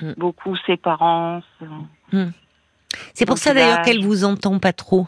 Mm. 0.01 0.13
Beaucoup 0.17 0.57
ses 0.67 0.77
parents. 0.77 1.43
son- 1.59 2.33
C'est 3.15 3.27
pour 3.27 3.39
ça 3.39 3.55
d'ailleurs 3.55 3.83
qu'elle 3.83 4.03
vous 4.05 4.25
entend 4.25 4.59
pas 4.59 4.73
trop. 4.73 5.07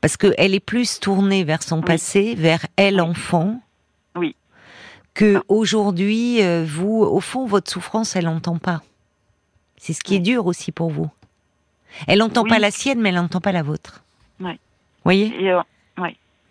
Parce 0.00 0.16
qu'elle 0.16 0.54
est 0.54 0.60
plus 0.60 1.00
tournée 1.00 1.44
vers 1.44 1.62
son 1.62 1.78
Oui. 1.78 1.84
passé, 1.84 2.34
vers 2.34 2.66
elle 2.76 3.00
enfant. 3.00 3.60
Oui. 4.14 4.34
Que 5.14 5.42
aujourd'hui, 5.48 6.42
euh, 6.42 6.64
vous, 6.68 7.02
au 7.02 7.20
fond, 7.20 7.46
votre 7.46 7.70
souffrance, 7.70 8.14
elle 8.16 8.26
n'entend 8.26 8.58
pas. 8.58 8.82
C'est 9.78 9.92
ce 9.92 10.00
qui 10.00 10.14
est 10.16 10.20
dur 10.20 10.46
aussi 10.46 10.72
pour 10.72 10.90
vous. 10.90 11.08
Elle 12.06 12.18
n'entend 12.20 12.42
Oui. 12.42 12.50
pas 12.50 12.58
la 12.58 12.70
sienne, 12.70 13.00
mais 13.00 13.08
elle 13.10 13.14
n'entend 13.16 13.40
pas 13.40 13.52
la 13.52 13.62
vôtre. 13.62 14.02
Oui. 14.40 14.52
Voyez 15.04 15.34
Et, 15.42 15.50
euh, 15.52 15.60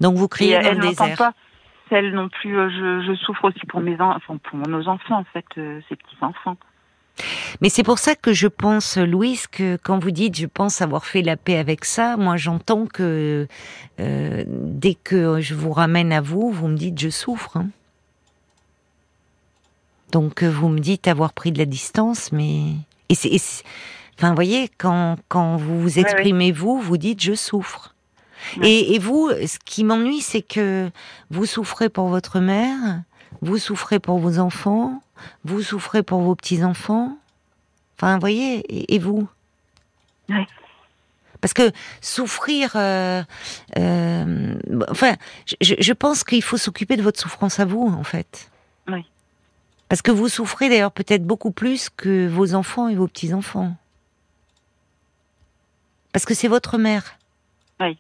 Donc 0.02 0.16
vous 0.16 0.26
et 0.26 0.30
criez 0.30 0.54
dans 0.60 0.62
elle 0.62 0.78
le 0.78 0.86
n'entend 0.86 1.04
désert. 1.06 1.18
pas 1.18 1.34
celle 1.90 2.14
non 2.14 2.30
plus. 2.30 2.58
euh, 2.58 2.70
je, 2.70 3.06
je 3.08 3.16
souffre 3.16 3.46
aussi 3.46 3.60
pour 3.68 3.80
mes 3.80 4.00
en- 4.02 4.16
enfin, 4.16 4.38
pour 4.38 4.58
nos 4.68 4.88
enfants, 4.88 5.20
en 5.20 5.24
fait, 5.26 5.46
euh, 5.58 5.80
ces 5.88 5.96
petits 5.96 6.18
enfants. 6.22 6.58
Mais 7.62 7.70
c'est 7.70 7.84
pour 7.84 7.98
ça 8.00 8.16
que 8.16 8.34
je 8.34 8.48
pense, 8.48 8.98
Louise, 8.98 9.48
que 9.48 9.78
quand 9.78 10.00
vous 10.00 10.12
dites 10.12 10.36
je 10.38 10.48
pense 10.48 10.82
avoir 10.82 11.06
fait 11.06 11.22
la 11.22 11.38
paix 11.38 11.58
avec 11.58 11.86
ça, 11.86 12.18
moi 12.18 12.36
j'entends 12.36 12.88
que 12.88 13.48
euh, 14.02 14.44
dès 14.48 14.96
que 14.96 15.40
je 15.40 15.54
vous 15.56 15.72
ramène 15.72 16.12
à 16.12 16.20
vous, 16.20 16.52
vous 16.52 16.68
me 16.68 16.76
dites 16.76 17.00
je 17.00 17.10
souffre. 17.10 17.56
hein. 17.56 17.68
Donc 20.12 20.44
euh, 20.44 20.50
vous 20.50 20.70
me 20.70 20.80
dites 20.80 21.08
avoir 21.08 21.32
pris 21.34 21.52
de 21.52 21.58
la 21.58 21.66
distance, 21.66 22.32
mais 22.32 22.64
et 23.10 23.16
c'est- 23.16 23.64
enfin 24.18 24.30
vous 24.30 24.36
voyez 24.36 24.70
quand 24.78 25.18
quand 25.28 25.58
vous 25.58 25.82
vous 25.82 25.96
oui. 25.96 26.02
exprimez 26.02 26.52
vous, 26.52 26.80
vous 26.80 26.98
dites 26.98 27.22
je 27.22 27.34
souffre. 27.34 27.94
Et, 28.62 28.94
et 28.94 29.00
vous, 29.00 29.32
ce 29.32 29.58
qui 29.66 29.84
m'ennuie, 29.84 30.22
c'est 30.22 30.44
que 30.44 30.92
vous 31.32 31.48
souffrez 31.48 31.90
pour 31.90 32.10
votre 32.10 32.40
mère, 32.40 33.02
vous 33.42 33.58
souffrez 33.58 34.00
pour 34.00 34.20
vos 34.20 34.38
enfants, 34.38 35.02
vous 35.46 35.64
souffrez 35.64 36.04
pour 36.04 36.22
vos 36.22 36.36
petits-enfants. 36.36 37.18
Enfin, 37.98 38.14
vous 38.14 38.20
voyez, 38.20 38.60
et, 38.70 38.94
et 38.94 39.00
vous? 39.00 39.28
Ouais. 40.30 40.46
Parce 41.42 41.54
que 41.54 41.72
souffrir, 42.02 42.74
euh, 42.76 43.24
euh, 43.80 44.56
enfin, 44.90 45.16
je, 45.62 45.74
je 45.80 45.94
pense 45.94 46.24
qu'il 46.24 46.44
faut 46.44 46.58
s'occuper 46.58 46.98
de 46.98 47.02
votre 47.02 47.20
souffrance 47.20 47.60
à 47.60 47.66
vous, 47.66 47.88
en 47.88 48.04
fait. 48.04 48.52
Oui. 48.88 49.06
Parce 49.90 50.04
que 50.04 50.12
vous 50.12 50.30
souffrez 50.30 50.70
d'ailleurs 50.70 50.92
peut-être 50.92 51.26
beaucoup 51.26 51.52
plus 51.52 51.90
que 51.90 52.28
vos 52.28 52.54
enfants 52.54 52.90
et 52.90 52.96
vos 52.96 53.08
petits-enfants. 53.08 53.76
Parce 56.16 56.24
que 56.24 56.34
c'est 56.34 56.48
votre 56.48 56.78
mère. 56.78 57.20
Oui. 57.82 57.98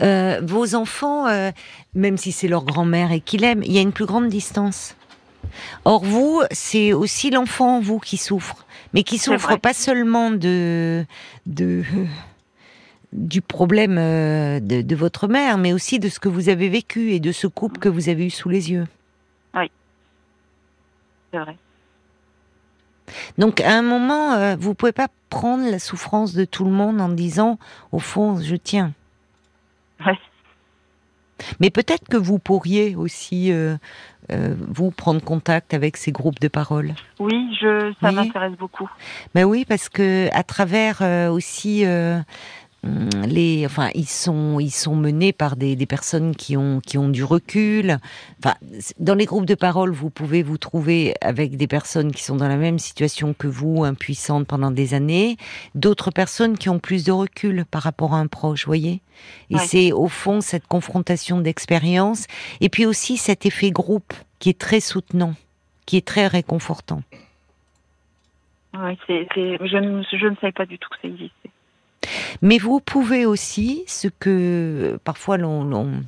Euh, 0.00 0.40
vos 0.44 0.76
enfants, 0.76 1.26
euh, 1.26 1.50
même 1.92 2.16
si 2.16 2.30
c'est 2.30 2.46
leur 2.46 2.62
grand-mère 2.62 3.10
et 3.10 3.20
qu'ils 3.20 3.40
l'aiment, 3.40 3.64
il 3.64 3.72
y 3.72 3.78
a 3.78 3.80
une 3.80 3.90
plus 3.90 4.06
grande 4.06 4.28
distance. 4.28 4.94
Or 5.84 6.04
vous, 6.04 6.42
c'est 6.52 6.92
aussi 6.92 7.30
l'enfant 7.30 7.80
vous 7.80 7.98
qui 7.98 8.16
souffre, 8.16 8.64
mais 8.94 9.02
qui 9.02 9.18
souffre 9.18 9.56
pas 9.56 9.74
seulement 9.74 10.30
de 10.30 11.04
de 11.46 11.82
du 13.12 13.40
problème 13.40 13.98
euh, 13.98 14.60
de, 14.60 14.80
de, 14.80 14.94
votre 14.94 15.26
mère, 15.26 15.58
mais 15.58 15.72
aussi 15.72 15.98
de 15.98 16.08
ce 16.08 16.20
que 16.20 16.28
vous 16.28 16.48
avez 16.48 16.68
vécu 16.68 17.10
et 17.10 17.18
de 17.18 17.32
ce 17.32 17.48
couple 17.48 17.80
que 17.80 17.88
vous 17.88 18.08
avez 18.08 18.26
eu 18.26 18.30
sous 18.30 18.50
les 18.50 18.70
yeux. 18.70 18.86
Oui, 19.52 19.68
c'est 21.32 21.40
vrai. 21.40 21.56
Donc 23.38 23.60
à 23.60 23.72
un 23.72 23.82
moment, 23.82 24.32
euh, 24.32 24.56
vous 24.58 24.74
pouvez 24.74 24.92
pas 24.92 25.08
prendre 25.30 25.68
la 25.70 25.78
souffrance 25.78 26.34
de 26.34 26.44
tout 26.44 26.64
le 26.64 26.70
monde 26.70 27.00
en 27.00 27.08
disant, 27.08 27.58
au 27.90 27.98
fond, 27.98 28.38
je 28.40 28.56
tiens. 28.56 28.92
Oui. 30.06 30.14
Mais 31.58 31.70
peut-être 31.70 32.08
que 32.08 32.16
vous 32.16 32.38
pourriez 32.38 32.94
aussi 32.94 33.50
euh, 33.52 33.76
euh, 34.30 34.54
vous 34.68 34.90
prendre 34.90 35.20
contact 35.22 35.74
avec 35.74 35.96
ces 35.96 36.12
groupes 36.12 36.38
de 36.38 36.48
parole. 36.48 36.94
Oui, 37.18 37.56
je, 37.60 37.92
ça 38.00 38.12
m'intéresse 38.12 38.56
beaucoup. 38.58 38.88
Mais 39.34 39.42
oui, 39.42 39.64
parce 39.68 39.88
que 39.88 40.28
à 40.32 40.44
travers 40.44 41.02
aussi 41.32 41.84
Hum, 41.84 42.24
les, 42.84 43.64
enfin, 43.64 43.90
ils 43.94 44.08
sont, 44.08 44.58
ils 44.58 44.70
sont 44.70 44.96
menés 44.96 45.32
par 45.32 45.56
des, 45.56 45.76
des, 45.76 45.86
personnes 45.86 46.34
qui 46.34 46.56
ont, 46.56 46.80
qui 46.80 46.98
ont 46.98 47.08
du 47.08 47.22
recul. 47.22 47.98
Enfin, 48.38 48.56
dans 48.98 49.14
les 49.14 49.24
groupes 49.24 49.46
de 49.46 49.54
parole, 49.54 49.92
vous 49.92 50.10
pouvez 50.10 50.42
vous 50.42 50.58
trouver 50.58 51.14
avec 51.20 51.56
des 51.56 51.68
personnes 51.68 52.10
qui 52.10 52.24
sont 52.24 52.36
dans 52.36 52.48
la 52.48 52.56
même 52.56 52.80
situation 52.80 53.34
que 53.34 53.46
vous, 53.46 53.84
impuissantes 53.84 54.48
pendant 54.48 54.72
des 54.72 54.94
années, 54.94 55.36
d'autres 55.76 56.10
personnes 56.10 56.58
qui 56.58 56.68
ont 56.68 56.80
plus 56.80 57.04
de 57.04 57.12
recul 57.12 57.64
par 57.70 57.82
rapport 57.82 58.14
à 58.14 58.18
un 58.18 58.26
proche, 58.26 58.66
voyez? 58.66 59.00
Et 59.50 59.58
c'est 59.58 59.92
au 59.92 60.08
fond 60.08 60.40
cette 60.40 60.66
confrontation 60.66 61.40
d'expérience, 61.40 62.26
et 62.60 62.68
puis 62.68 62.86
aussi 62.86 63.16
cet 63.16 63.46
effet 63.46 63.70
groupe 63.70 64.12
qui 64.40 64.48
est 64.48 64.58
très 64.58 64.80
soutenant, 64.80 65.34
qui 65.86 65.96
est 65.96 66.06
très 66.06 66.26
réconfortant. 66.26 67.02
C'est, 69.06 69.28
je, 69.34 69.76
ne, 69.76 70.02
je 70.02 70.26
ne 70.26 70.34
savais 70.36 70.52
pas 70.52 70.66
du 70.66 70.78
tout 70.78 70.88
que 70.88 70.96
ça 71.02 71.08
existait. 71.08 71.50
Mais 72.40 72.58
vous 72.58 72.80
pouvez 72.80 73.26
aussi, 73.26 73.84
ce 73.86 74.08
que 74.08 74.98
parfois 75.04 75.38
l'on, 75.38 76.02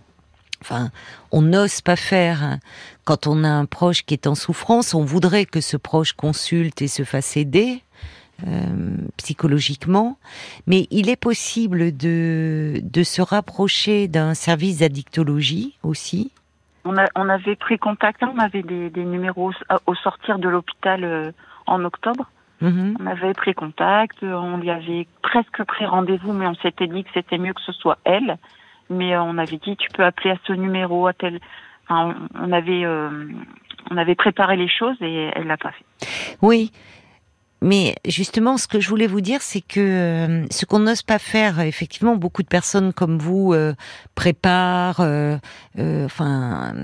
enfin, 0.60 0.90
on 1.32 1.42
n'ose 1.42 1.80
pas 1.80 1.96
faire 1.96 2.58
quand 3.04 3.26
on 3.26 3.44
a 3.44 3.48
un 3.48 3.66
proche 3.66 4.04
qui 4.04 4.14
est 4.14 4.26
en 4.26 4.34
souffrance. 4.34 4.94
On 4.94 5.04
voudrait 5.04 5.44
que 5.44 5.60
ce 5.60 5.76
proche 5.76 6.12
consulte 6.12 6.82
et 6.82 6.88
se 6.88 7.04
fasse 7.04 7.36
aider. 7.36 7.82
Euh, 8.48 8.96
psychologiquement, 9.16 10.18
mais 10.66 10.88
il 10.90 11.08
est 11.08 11.16
possible 11.16 11.96
de, 11.96 12.80
de 12.82 13.02
se 13.04 13.22
rapprocher 13.22 14.08
d'un 14.08 14.34
service 14.34 14.78
d'addictologie 14.78 15.78
aussi. 15.84 16.32
On, 16.84 16.96
avait 16.96 17.54
pris 17.54 17.78
contact, 17.78 18.24
hein, 18.24 18.32
on 18.34 18.40
avait 18.40 18.64
des, 18.64 18.90
des 18.90 19.04
numéros 19.04 19.52
au 19.86 19.94
sortir 19.94 20.40
de 20.40 20.48
l'hôpital 20.48 21.04
euh, 21.04 21.30
en 21.66 21.84
octobre. 21.84 22.28
Mhm. 22.60 22.96
On 23.00 23.06
avait 23.06 23.34
pris 23.34 23.54
contact, 23.54 24.22
on 24.22 24.56
lui 24.58 24.70
avait 24.70 25.06
presque 25.22 25.62
pris 25.64 25.86
rendez-vous, 25.86 26.32
mais 26.32 26.46
on 26.46 26.54
s'était 26.56 26.86
dit 26.86 27.04
que 27.04 27.10
c'était 27.14 27.38
mieux 27.38 27.52
que 27.52 27.62
ce 27.62 27.72
soit 27.72 27.98
elle. 28.04 28.38
Mais 28.90 29.14
euh, 29.14 29.22
on 29.22 29.38
avait 29.38 29.58
dit 29.58 29.76
tu 29.76 29.88
peux 29.92 30.04
appeler 30.04 30.30
à 30.30 30.36
ce 30.46 30.52
numéro, 30.52 31.06
à 31.06 31.12
tel. 31.12 31.40
Enfin, 31.88 32.14
on 32.34 32.52
avait 32.52 32.84
euh, 32.84 33.28
on 33.90 33.96
avait 33.96 34.14
préparé 34.14 34.56
les 34.56 34.68
choses 34.68 34.96
et 35.00 35.30
elle 35.34 35.46
l'a 35.46 35.56
pas 35.56 35.72
fait. 35.72 36.36
Oui. 36.42 36.72
Mais 37.60 37.94
justement, 38.06 38.58
ce 38.58 38.68
que 38.68 38.78
je 38.78 38.90
voulais 38.90 39.06
vous 39.06 39.22
dire, 39.22 39.40
c'est 39.40 39.62
que 39.62 39.80
euh, 39.80 40.46
ce 40.50 40.66
qu'on 40.66 40.80
n'ose 40.80 41.02
pas 41.02 41.18
faire, 41.18 41.60
effectivement, 41.60 42.14
beaucoup 42.14 42.42
de 42.42 42.48
personnes 42.48 42.92
comme 42.92 43.16
vous 43.16 43.54
préparent, 44.14 45.00
enfin, 45.78 46.74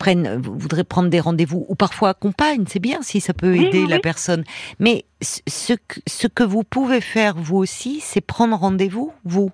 prennent, 0.00 0.40
voudraient 0.40 0.82
prendre 0.82 1.10
des 1.10 1.20
rendez-vous 1.20 1.66
ou 1.68 1.74
parfois 1.74 2.08
accompagnent, 2.08 2.64
c'est 2.66 2.80
bien 2.80 3.02
si 3.02 3.20
ça 3.20 3.34
peut 3.34 3.54
aider 3.54 3.86
la 3.86 4.00
personne. 4.00 4.44
Mais 4.80 5.04
ce 5.20 5.74
que, 5.74 6.00
ce 6.06 6.26
que 6.26 6.42
vous 6.42 6.64
pouvez 6.64 7.02
faire 7.02 7.36
vous 7.36 7.58
aussi, 7.58 8.00
c'est 8.00 8.22
prendre 8.22 8.56
rendez-vous, 8.56 9.12
vous. 9.24 9.50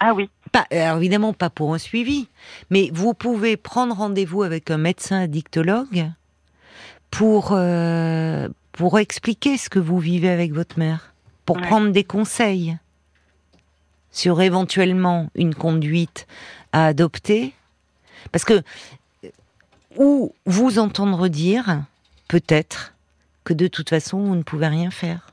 Ah 0.00 0.12
oui. 0.12 0.28
Pas, 0.50 0.66
alors 0.72 0.98
évidemment 0.98 1.32
pas 1.32 1.50
pour 1.50 1.72
un 1.72 1.78
suivi, 1.78 2.28
mais 2.68 2.90
vous 2.92 3.14
pouvez 3.14 3.56
prendre 3.56 3.94
rendez-vous 3.94 4.42
avec 4.42 4.70
un 4.72 4.76
médecin 4.76 5.20
addictologue 5.20 6.10
pour 7.10 7.52
euh, 7.52 8.48
pour 8.72 8.98
expliquer 8.98 9.56
ce 9.56 9.70
que 9.70 9.78
vous 9.78 10.00
vivez 10.00 10.28
avec 10.28 10.52
votre 10.52 10.80
mère, 10.80 11.14
pour 11.44 11.60
prendre 11.60 11.92
des 11.92 12.04
conseils 12.04 12.76
sur 14.10 14.42
éventuellement 14.42 15.30
une 15.36 15.54
conduite 15.54 16.26
à 16.72 16.86
adopter, 16.86 17.54
parce 18.32 18.44
que 18.44 18.62
ou 19.96 20.34
vous 20.44 20.78
entendre 20.78 21.28
dire, 21.28 21.82
peut-être, 22.28 22.94
que 23.44 23.54
de 23.54 23.68
toute 23.68 23.90
façon, 23.90 24.18
vous 24.20 24.34
ne 24.34 24.42
pouvez 24.42 24.68
rien 24.68 24.90
faire. 24.90 25.32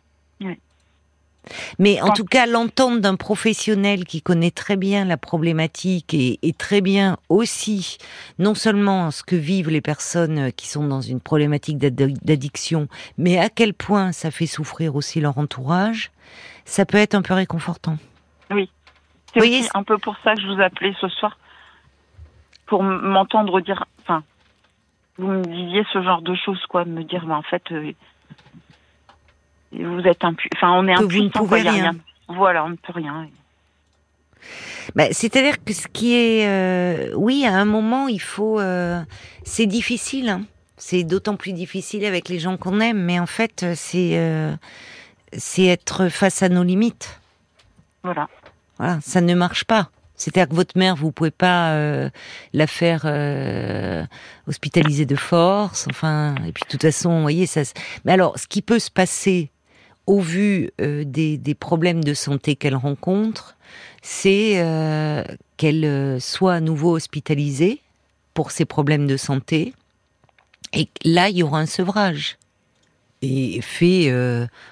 Mais 1.77 2.01
en 2.01 2.11
tout 2.11 2.23
cas, 2.23 2.45
l'entendre 2.45 3.01
d'un 3.01 3.15
professionnel 3.15 4.05
qui 4.05 4.21
connaît 4.21 4.51
très 4.51 4.77
bien 4.77 5.03
la 5.03 5.17
problématique 5.17 6.13
et, 6.13 6.55
très 6.57 6.79
bien 6.79 7.17
aussi, 7.27 7.97
non 8.39 8.55
seulement 8.55 9.11
ce 9.11 9.23
que 9.23 9.35
vivent 9.35 9.69
les 9.69 9.81
personnes 9.81 10.53
qui 10.53 10.67
sont 10.67 10.87
dans 10.87 11.01
une 11.01 11.19
problématique 11.19 11.77
d'addiction, 11.79 12.87
mais 13.17 13.39
à 13.39 13.49
quel 13.49 13.73
point 13.73 14.13
ça 14.13 14.31
fait 14.31 14.45
souffrir 14.45 14.95
aussi 14.95 15.19
leur 15.19 15.37
entourage, 15.37 16.11
ça 16.63 16.85
peut 16.85 16.97
être 16.97 17.15
un 17.15 17.21
peu 17.21 17.33
réconfortant. 17.33 17.97
Oui. 18.49 18.69
C'est 19.35 19.75
un 19.75 19.83
peu 19.83 19.97
pour 19.97 20.15
ça 20.23 20.35
que 20.35 20.41
je 20.41 20.47
vous 20.47 20.61
appelais 20.61 20.93
ce 21.01 21.09
soir, 21.09 21.37
pour 22.67 22.83
m'entendre 22.83 23.59
dire, 23.59 23.83
vous 25.17 25.27
me 25.27 25.43
disiez 25.43 25.83
ce 25.93 26.01
genre 26.01 26.21
de 26.21 26.35
choses, 26.35 26.63
quoi, 26.67 26.85
me 26.85 27.03
dire, 27.03 27.25
mais 27.25 27.33
en 27.33 27.43
fait, 27.43 27.63
euh, 27.71 27.93
vous 29.73 30.01
êtes 30.01 30.23
un, 30.23 30.35
enfin, 30.55 30.71
on 30.71 30.87
est 30.87 30.95
vous 30.95 31.23
ne 31.23 31.29
pouvez 31.29 31.61
rien. 31.61 31.93
Voilà, 32.27 32.65
on 32.65 32.69
ne 32.69 32.75
peut 32.75 32.93
rien. 32.93 33.27
Bah, 34.95 35.05
c'est-à-dire 35.11 35.63
que 35.63 35.73
ce 35.73 35.87
qui 35.87 36.13
est, 36.15 36.47
euh, 36.47 37.13
oui, 37.15 37.45
à 37.45 37.55
un 37.55 37.65
moment, 37.65 38.07
il 38.07 38.21
faut, 38.21 38.59
euh, 38.59 39.01
c'est 39.43 39.67
difficile. 39.67 40.29
Hein. 40.29 40.41
C'est 40.77 41.03
d'autant 41.03 41.35
plus 41.35 41.53
difficile 41.53 42.05
avec 42.05 42.27
les 42.27 42.39
gens 42.39 42.57
qu'on 42.57 42.79
aime, 42.79 43.01
mais 43.01 43.19
en 43.19 43.25
fait, 43.25 43.65
c'est, 43.75 44.19
c'est 45.31 45.65
être 45.65 46.09
face 46.09 46.43
à 46.43 46.49
nos 46.49 46.63
limites. 46.63 47.21
Voilà. 48.03 48.27
Voilà, 48.77 48.99
ça 49.01 49.21
ne 49.21 49.33
marche 49.33 49.63
pas. 49.63 49.89
C'est-à-dire 50.15 50.49
que 50.49 50.55
votre 50.55 50.77
mère, 50.77 50.95
vous 50.95 51.11
pouvez 51.11 51.31
pas 51.31 51.71
euh, 51.71 52.09
la 52.53 52.67
faire 52.67 53.01
euh, 53.05 54.05
hospitaliser 54.47 55.05
de 55.05 55.15
force. 55.15 55.87
Enfin, 55.89 56.35
et 56.47 56.51
puis 56.51 56.63
de 56.65 56.69
toute 56.69 56.81
façon, 56.81 57.15
vous 57.15 57.21
voyez 57.21 57.45
ça. 57.45 57.61
Mais 58.05 58.11
alors, 58.11 58.37
ce 58.37 58.47
qui 58.47 58.61
peut 58.61 58.79
se 58.79 58.91
passer 58.91 59.49
au 60.05 60.19
vu 60.19 60.69
euh, 60.81 61.03
des, 61.05 61.37
des, 61.37 61.55
problèmes 61.55 62.03
de 62.03 62.13
santé 62.13 62.55
qu'elle 62.55 62.75
rencontre, 62.75 63.55
c'est 64.01 64.63
qu'elle 65.57 66.21
soit 66.21 66.53
à 66.53 66.59
nouveau 66.59 66.91
hospitalisée 66.95 67.81
pour 68.33 68.51
ses 68.51 68.65
problèmes 68.65 69.07
de 69.07 69.17
santé. 69.17 69.73
Et 70.73 70.89
là, 71.05 71.29
il 71.29 71.37
y 71.37 71.43
aura 71.43 71.59
un 71.59 71.65
sevrage 71.65 72.37
et 73.21 73.61
fait, 73.61 74.13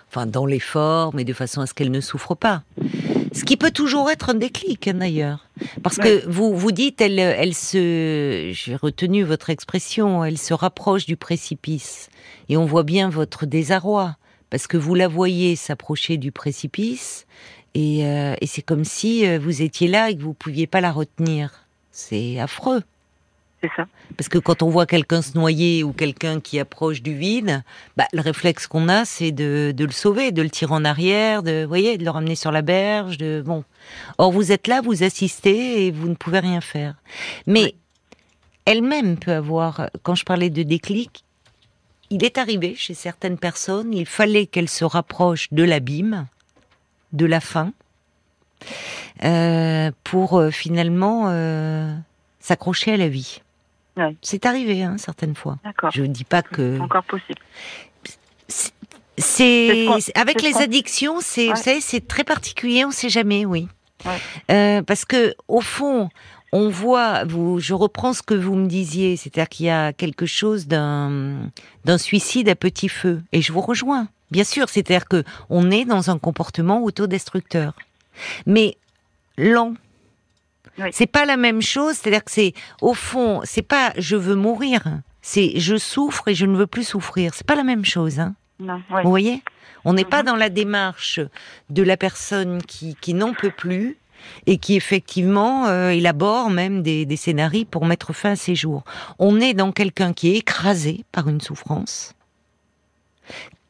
enfin, 0.10 0.26
dans 0.28 0.46
les 0.46 0.60
formes 0.60 1.18
et 1.18 1.24
de 1.24 1.34
façon 1.34 1.62
à 1.62 1.66
ce 1.66 1.74
qu'elle 1.74 1.92
ne 1.92 2.02
souffre 2.02 2.36
pas. 2.36 2.64
Ce 3.34 3.46
qui 3.46 3.56
peut 3.56 3.72
toujours 3.72 4.10
être 4.10 4.30
un 4.30 4.34
déclic, 4.34 4.88
hein, 4.88 4.96
d'ailleurs. 4.96 5.48
Parce 5.84 5.98
que 5.98 6.28
vous 6.28 6.56
vous 6.56 6.72
dites, 6.72 7.00
elle, 7.00 7.20
elle 7.20 7.54
se, 7.54 8.52
j'ai 8.54 8.76
retenu 8.76 9.24
votre 9.24 9.50
expression, 9.50 10.26
elle 10.26 10.38
se 10.38 10.54
rapproche 10.54 11.06
du 11.06 11.16
précipice. 11.16 12.10
Et 12.50 12.58
on 12.58 12.66
voit 12.66 12.84
bien 12.84 13.10
votre 13.10 13.46
désarroi. 13.46 14.18
Parce 14.50 14.68
que 14.68 14.76
vous 14.76 14.96
la 14.96 15.08
voyez 15.08 15.56
s'approcher 15.56 16.18
du 16.18 16.34
précipice. 16.34 17.26
Et, 17.74 18.06
euh, 18.06 18.36
et 18.42 18.48
c'est 18.48 18.62
comme 18.62 18.84
si 18.84 19.26
euh, 19.26 19.40
vous 19.40 19.62
étiez 19.62 19.88
là 19.88 20.10
et 20.10 20.18
que 20.18 20.22
vous 20.22 20.34
pouviez 20.34 20.68
pas 20.68 20.82
la 20.82 20.92
retenir. 20.92 21.66
C'est 21.92 22.38
affreux. 22.38 22.84
C'est 23.62 23.72
ça. 23.76 23.86
Parce 24.18 24.28
que 24.28 24.40
quand 24.40 24.64
on 24.64 24.70
voit 24.70 24.88
quelqu'un 24.88 25.22
se 25.22 25.38
noyer 25.38 25.84
ou 25.84 25.94
quelqu'un 25.94 26.40
qui 26.40 26.60
approche 26.60 27.04
du 27.04 27.14
vide, 27.14 27.64
bah, 27.96 28.08
le 28.12 28.22
réflexe 28.22 28.66
qu'on 28.66 28.90
a, 28.90 29.06
c'est 29.06 29.32
de, 29.32 29.72
de, 29.76 29.86
le 29.86 29.92
sauver, 29.92 30.32
de 30.32 30.42
le 30.42 30.50
tirer 30.50 30.74
en 30.74 30.84
arrière, 30.84 31.44
de, 31.44 31.64
voyez, 31.64 31.98
de 31.98 32.04
le 32.04 32.10
ramener 32.10 32.36
sur 32.36 32.52
la 32.52 32.64
berge. 32.64 33.18
De, 33.18 33.44
bon. 33.46 33.64
Or, 34.18 34.32
vous 34.32 34.52
êtes 34.52 34.68
là, 34.68 34.82
vous 34.82 35.04
assistez 35.04 35.86
et 35.86 35.92
vous 35.92 36.10
ne 36.10 36.16
pouvez 36.16 36.40
rien 36.40 36.60
faire. 36.60 36.96
Mais 37.46 37.76
elle-même 38.66 39.18
peut 39.18 39.34
avoir, 39.34 39.90
quand 40.02 40.16
je 40.16 40.26
parlais 40.26 40.50
de 40.50 40.64
déclic, 40.64 41.24
il 42.10 42.26
est 42.26 42.38
arrivé 42.38 42.76
chez 42.76 42.94
certaines 42.94 43.38
personnes, 43.38 43.94
il 43.94 44.06
fallait 44.06 44.46
qu'elle 44.46 44.70
se 44.70 44.84
rapproche 44.84 45.48
de 45.52 45.64
l'abîme, 45.64 46.28
de 47.14 47.26
la 47.26 47.40
fin, 47.40 47.72
euh, 49.24 49.92
pour 50.04 50.38
euh, 50.38 50.52
finalement 50.52 51.26
euh, 51.28 51.96
s'accrocher 52.40 52.94
à 52.94 52.98
la 52.98 53.08
vie. 53.08 53.42
C'est 54.22 54.46
arrivé, 54.46 54.84
hein, 54.84 54.98
certaines 54.98 55.36
fois. 55.36 55.58
Je 55.94 56.04
ne 56.04 56.08
dis 56.08 56.24
pas 56.24 56.42
que. 56.42 56.80
Encore 56.80 57.04
possible. 57.04 57.42
C'est 59.18 59.88
avec 60.16 60.42
les 60.42 60.58
addictions, 60.58 61.20
c'est 61.22 61.50
vous 61.50 61.56
savez, 61.56 61.82
c'est 61.82 62.08
très 62.08 62.24
particulier. 62.24 62.86
On 62.86 62.90
ne 62.90 62.94
sait 62.94 63.10
jamais, 63.10 63.46
oui. 63.46 63.68
Euh, 64.50 64.82
parce 64.82 65.06
que 65.06 65.36
au 65.48 65.62
fond, 65.62 66.10
on 66.52 66.70
voit. 66.70 67.24
Vous, 67.26 67.60
je 67.60 67.74
reprends 67.74 68.14
ce 68.14 68.24
que 68.24 68.34
vous 68.34 68.56
me 68.56 68.68
disiez, 68.68 69.16
c'est-à-dire 69.18 69.50
qu'il 69.50 69.66
y 69.68 69.70
a 69.70 69.94
quelque 69.94 70.26
chose 70.26 70.68
d'un 70.68 71.52
d'un 71.86 71.98
suicide 71.98 72.50
à 72.50 72.56
petit 72.56 72.90
feu, 72.90 73.22
et 73.32 73.42
je 73.42 73.54
vous 73.54 73.62
rejoins. 73.62 74.08
Bien 74.32 74.44
sûr, 74.44 74.70
c'est-à-dire 74.70 75.08
que 75.08 75.24
on 75.50 75.70
est 75.72 75.86
dans 75.86 76.10
un 76.10 76.18
comportement 76.18 76.84
autodestructeur, 76.84 77.74
mais 78.46 78.78
lent. 79.38 79.74
C'est 80.92 81.08
pas 81.08 81.26
la 81.26 81.38
même 81.38 81.62
chose, 81.62 81.96
c'est-à-dire 81.96 82.24
que 82.24 82.32
c'est 82.32 82.54
au 82.82 82.94
fond, 82.94 83.42
c'est 83.44 83.62
pas 83.62 83.94
je 83.98 84.16
veux 84.16 84.36
mourir, 84.36 84.84
c'est 85.22 85.60
je 85.60 85.78
souffre 85.78 86.28
et 86.28 86.36
je 86.36 86.46
ne 86.46 86.56
veux 86.56 86.68
plus 86.68 86.88
souffrir. 86.88 87.34
C'est 87.34 87.46
pas 87.46 87.56
la 87.56 87.64
même 87.64 87.86
chose, 87.86 88.20
hein. 88.20 88.36
Vous 88.60 89.10
voyez? 89.10 89.44
On 89.86 89.94
n'est 89.94 90.06
pas 90.06 90.22
mhm. 90.22 90.28
dans 90.28 90.36
la 90.36 90.50
démarche 90.50 91.20
de 91.70 91.84
la 91.84 91.98
personne 91.98 92.62
qui, 92.62 92.96
qui 93.02 93.14
n'en 93.14 93.34
peut 93.34 93.52
plus 93.52 93.98
et 94.46 94.58
qui 94.58 94.76
effectivement 94.76 95.66
euh, 95.66 95.90
élabore 95.90 96.52
même 96.52 96.84
des, 96.84 97.06
des 97.06 97.16
scénarios 97.16 97.66
pour 97.66 97.86
mettre 97.86 98.14
fin 98.14 98.32
à 98.32 98.36
ses 98.36 98.54
jours. 98.54 98.84
On 99.18 99.40
est 99.40 99.56
dans 99.56 99.72
quelqu'un 99.72 100.14
qui 100.14 100.30
est 100.30 100.38
écrasé 100.38 101.04
par 101.12 101.28
une 101.28 101.42
souffrance, 101.42 102.14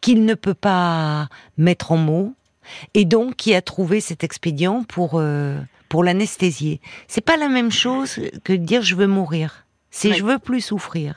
qu'il 0.01 0.25
ne 0.25 0.33
peut 0.33 0.53
pas 0.53 1.29
mettre 1.57 1.93
en 1.93 1.97
mots, 1.97 2.33
et 2.93 3.05
donc 3.05 3.35
qui 3.35 3.53
a 3.53 3.61
trouvé 3.61 4.01
cet 4.01 4.23
expédient 4.23 4.83
pour 4.83 5.13
euh, 5.15 5.57
pour 5.89 6.03
l'anesthésier. 6.03 6.79
C'est 7.07 7.21
pas 7.25 7.37
la 7.37 7.49
même 7.49 7.71
chose 7.71 8.19
que 8.43 8.53
de 8.53 8.57
dire 8.57 8.81
je 8.81 8.95
veux 8.95 9.07
mourir. 9.07 9.65
C'est 9.93 10.13
je 10.13 10.23
veux 10.23 10.39
plus 10.39 10.61
souffrir. 10.61 11.15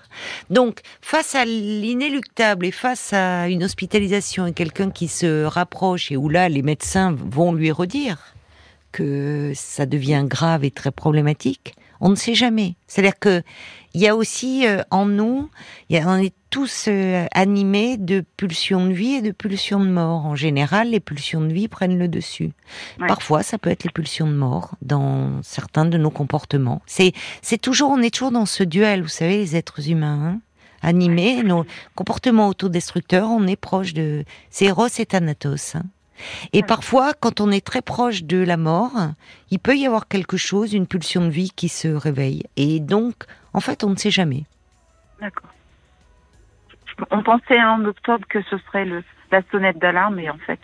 Donc, 0.51 0.81
face 1.01 1.37
à 1.37 1.45
l'inéluctable 1.45 2.67
et 2.67 2.73
face 2.73 3.13
à 3.13 3.49
une 3.49 3.63
hospitalisation 3.63 4.49
et 4.49 4.53
quelqu'un 4.53 4.91
qui 4.91 5.07
se 5.07 5.45
rapproche 5.45 6.11
et 6.11 6.17
où 6.17 6.29
là, 6.29 6.49
les 6.49 6.63
médecins 6.63 7.13
vont 7.17 7.53
lui 7.53 7.71
redire 7.71 8.35
que 8.91 9.53
ça 9.55 9.87
devient 9.87 10.25
grave 10.27 10.65
et 10.65 10.73
très 10.73 10.91
problématique, 10.91 11.77
on 12.01 12.09
ne 12.09 12.17
sait 12.17 12.35
jamais. 12.35 12.75
C'est-à-dire 12.89 13.19
que 13.19 13.43
il 13.95 14.01
y 14.01 14.09
a 14.09 14.17
aussi 14.17 14.67
euh, 14.67 14.83
en 14.91 15.07
nous, 15.07 15.49
y 15.89 15.97
a, 15.97 16.09
on 16.09 16.17
est 16.17 16.35
tous 16.51 16.87
euh, 16.89 17.27
animés 17.33 17.97
de 17.97 18.25
pulsions 18.37 18.87
de 18.87 18.93
vie 18.93 19.15
et 19.15 19.23
de 19.23 19.31
pulsions 19.31 19.81
de 19.81 19.89
mort. 19.89 20.27
En 20.27 20.35
général, 20.35 20.91
les 20.91 21.01
pulsions 21.01 21.41
de 21.41 21.53
vie 21.53 21.69
prennent 21.69 21.99
le 21.99 22.09
dessus. 22.09 22.53
Parfois, 22.99 23.43
ça 23.43 23.57
peut 23.57 23.71
être 23.71 23.85
les 23.85 23.91
pulsions 23.91 24.27
de 24.27 24.35
mort 24.35 24.75
dans 24.83 25.41
certains 25.43 25.85
de 25.85 25.97
nos 25.97 26.11
comportements. 26.11 26.83
C'est, 26.87 27.13
c'est 27.41 27.61
toujours, 27.61 27.91
on 27.91 28.03
est 28.03 28.13
toujours 28.13 28.33
dans 28.33 28.47
ce 28.47 28.65
duel, 28.65 29.03
vous 29.03 29.09
savez, 29.09 29.39
les 29.39 29.57
êtres 29.57 29.89
humains. 29.89 30.35
Hein. 30.35 30.41
animés, 30.83 31.43
nos 31.43 31.65
comportements 31.95 32.49
autodestructeurs, 32.49 33.29
on 33.31 33.47
est 33.47 33.57
proche 33.57 33.95
de... 33.95 34.25
C'est 34.51 34.67
Eros 34.67 34.89
et 34.99 35.07
Thanatos. 35.07 35.77
Hein. 35.77 35.85
Et 36.53 36.63
parfois, 36.63 37.13
quand 37.19 37.41
on 37.41 37.51
est 37.51 37.65
très 37.65 37.83
proche 37.83 38.25
de 38.25 38.39
la 38.39 38.57
mort, 38.57 38.93
il 39.51 39.59
peut 39.59 39.77
y 39.77 39.87
avoir 39.87 40.09
quelque 40.09 40.37
chose, 40.37 40.73
une 40.73 40.87
pulsion 40.87 41.23
de 41.25 41.31
vie 41.31 41.51
qui 41.55 41.69
se 41.69 41.89
réveille. 41.89 42.45
Et 42.57 42.81
donc, 42.81 43.15
en 43.53 43.61
fait, 43.61 43.85
on 43.85 43.91
ne 43.91 43.97
sait 43.97 44.11
jamais. 44.11 44.45
D'accord. 45.21 45.51
On 47.11 47.23
pensait 47.23 47.61
en 47.61 47.85
octobre 47.85 48.25
que 48.29 48.41
ce 48.43 48.57
serait 48.59 48.85
le, 48.85 49.03
la 49.33 49.43
sonnette 49.51 49.79
d'alarme, 49.79 50.19
et 50.21 50.31
en 50.31 50.39
fait. 50.39 50.61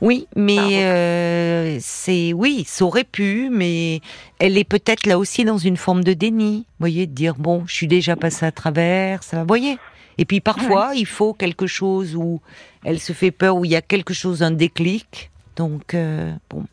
Oui, 0.00 0.26
mais 0.34 0.84
euh, 0.84 1.76
c'est 1.80 2.32
oui, 2.32 2.64
ça 2.66 2.84
aurait 2.84 3.04
pu, 3.04 3.50
mais 3.50 4.00
elle 4.38 4.56
est 4.56 4.68
peut-être 4.68 5.06
là 5.06 5.18
aussi 5.18 5.44
dans 5.44 5.58
une 5.58 5.76
forme 5.76 6.02
de 6.02 6.14
déni. 6.14 6.66
Vous 6.66 6.84
voyez, 6.84 7.06
de 7.06 7.12
dire 7.12 7.34
bon, 7.34 7.64
je 7.66 7.74
suis 7.74 7.86
déjà 7.86 8.16
passé 8.16 8.46
à 8.46 8.52
travers, 8.52 9.22
ça. 9.22 9.40
Vous 9.40 9.48
voyez. 9.48 9.78
Et 10.18 10.24
puis 10.24 10.40
parfois, 10.40 10.92
il 10.94 11.06
faut 11.06 11.32
quelque 11.32 11.66
chose 11.66 12.16
où 12.16 12.40
elle 12.84 12.98
se 12.98 13.12
fait 13.12 13.30
peur, 13.30 13.56
où 13.56 13.64
il 13.64 13.70
y 13.70 13.76
a 13.76 13.82
quelque 13.82 14.12
chose, 14.12 14.42
un 14.42 14.50
déclic. 14.50 15.30
Donc, 15.56 15.94
euh, 15.94 16.32
bon. 16.50 16.64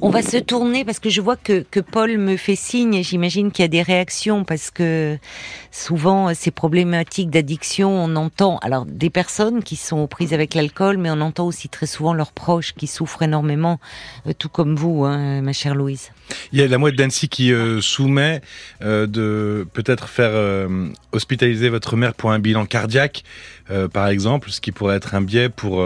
On 0.00 0.10
va 0.10 0.22
se 0.22 0.36
tourner 0.36 0.84
parce 0.84 0.98
que 0.98 1.10
je 1.10 1.20
vois 1.20 1.36
que, 1.36 1.64
que 1.70 1.80
Paul 1.80 2.16
me 2.18 2.36
fait 2.36 2.56
signe 2.56 2.94
et 2.94 3.02
j'imagine 3.02 3.50
qu'il 3.50 3.62
y 3.62 3.66
a 3.66 3.68
des 3.68 3.82
réactions 3.82 4.44
parce 4.44 4.70
que 4.70 5.18
souvent 5.70 6.32
ces 6.34 6.50
problématiques 6.50 7.30
d'addiction, 7.30 7.90
on 7.90 8.16
entend 8.16 8.58
alors 8.58 8.86
des 8.86 9.10
personnes 9.10 9.62
qui 9.62 9.76
sont 9.76 9.98
aux 9.98 10.06
prises 10.06 10.32
avec 10.32 10.54
l'alcool, 10.54 10.98
mais 10.98 11.10
on 11.10 11.20
entend 11.20 11.46
aussi 11.46 11.68
très 11.68 11.86
souvent 11.86 12.14
leurs 12.14 12.32
proches 12.32 12.74
qui 12.74 12.86
souffrent 12.86 13.22
énormément, 13.22 13.80
euh, 14.26 14.32
tout 14.36 14.48
comme 14.48 14.76
vous, 14.76 15.04
hein, 15.04 15.42
ma 15.42 15.52
chère 15.52 15.74
Louise. 15.74 16.10
Il 16.52 16.60
y 16.60 16.62
a 16.62 16.66
la 16.68 16.78
mouette 16.78 16.96
d'Annecy 16.96 17.28
qui 17.28 17.52
euh, 17.52 17.80
soumet 17.80 18.40
euh, 18.82 19.06
de 19.06 19.66
peut-être 19.72 20.08
faire 20.08 20.30
hospitaliser 21.12 21.68
votre 21.68 21.96
mère 21.96 22.14
pour 22.14 22.30
un 22.30 22.38
bilan 22.38 22.66
cardiaque, 22.66 23.24
par 23.92 24.08
exemple, 24.08 24.50
ce 24.50 24.60
qui 24.60 24.72
pourrait 24.72 24.96
être 24.96 25.14
un 25.14 25.20
biais 25.20 25.48
pour 25.48 25.84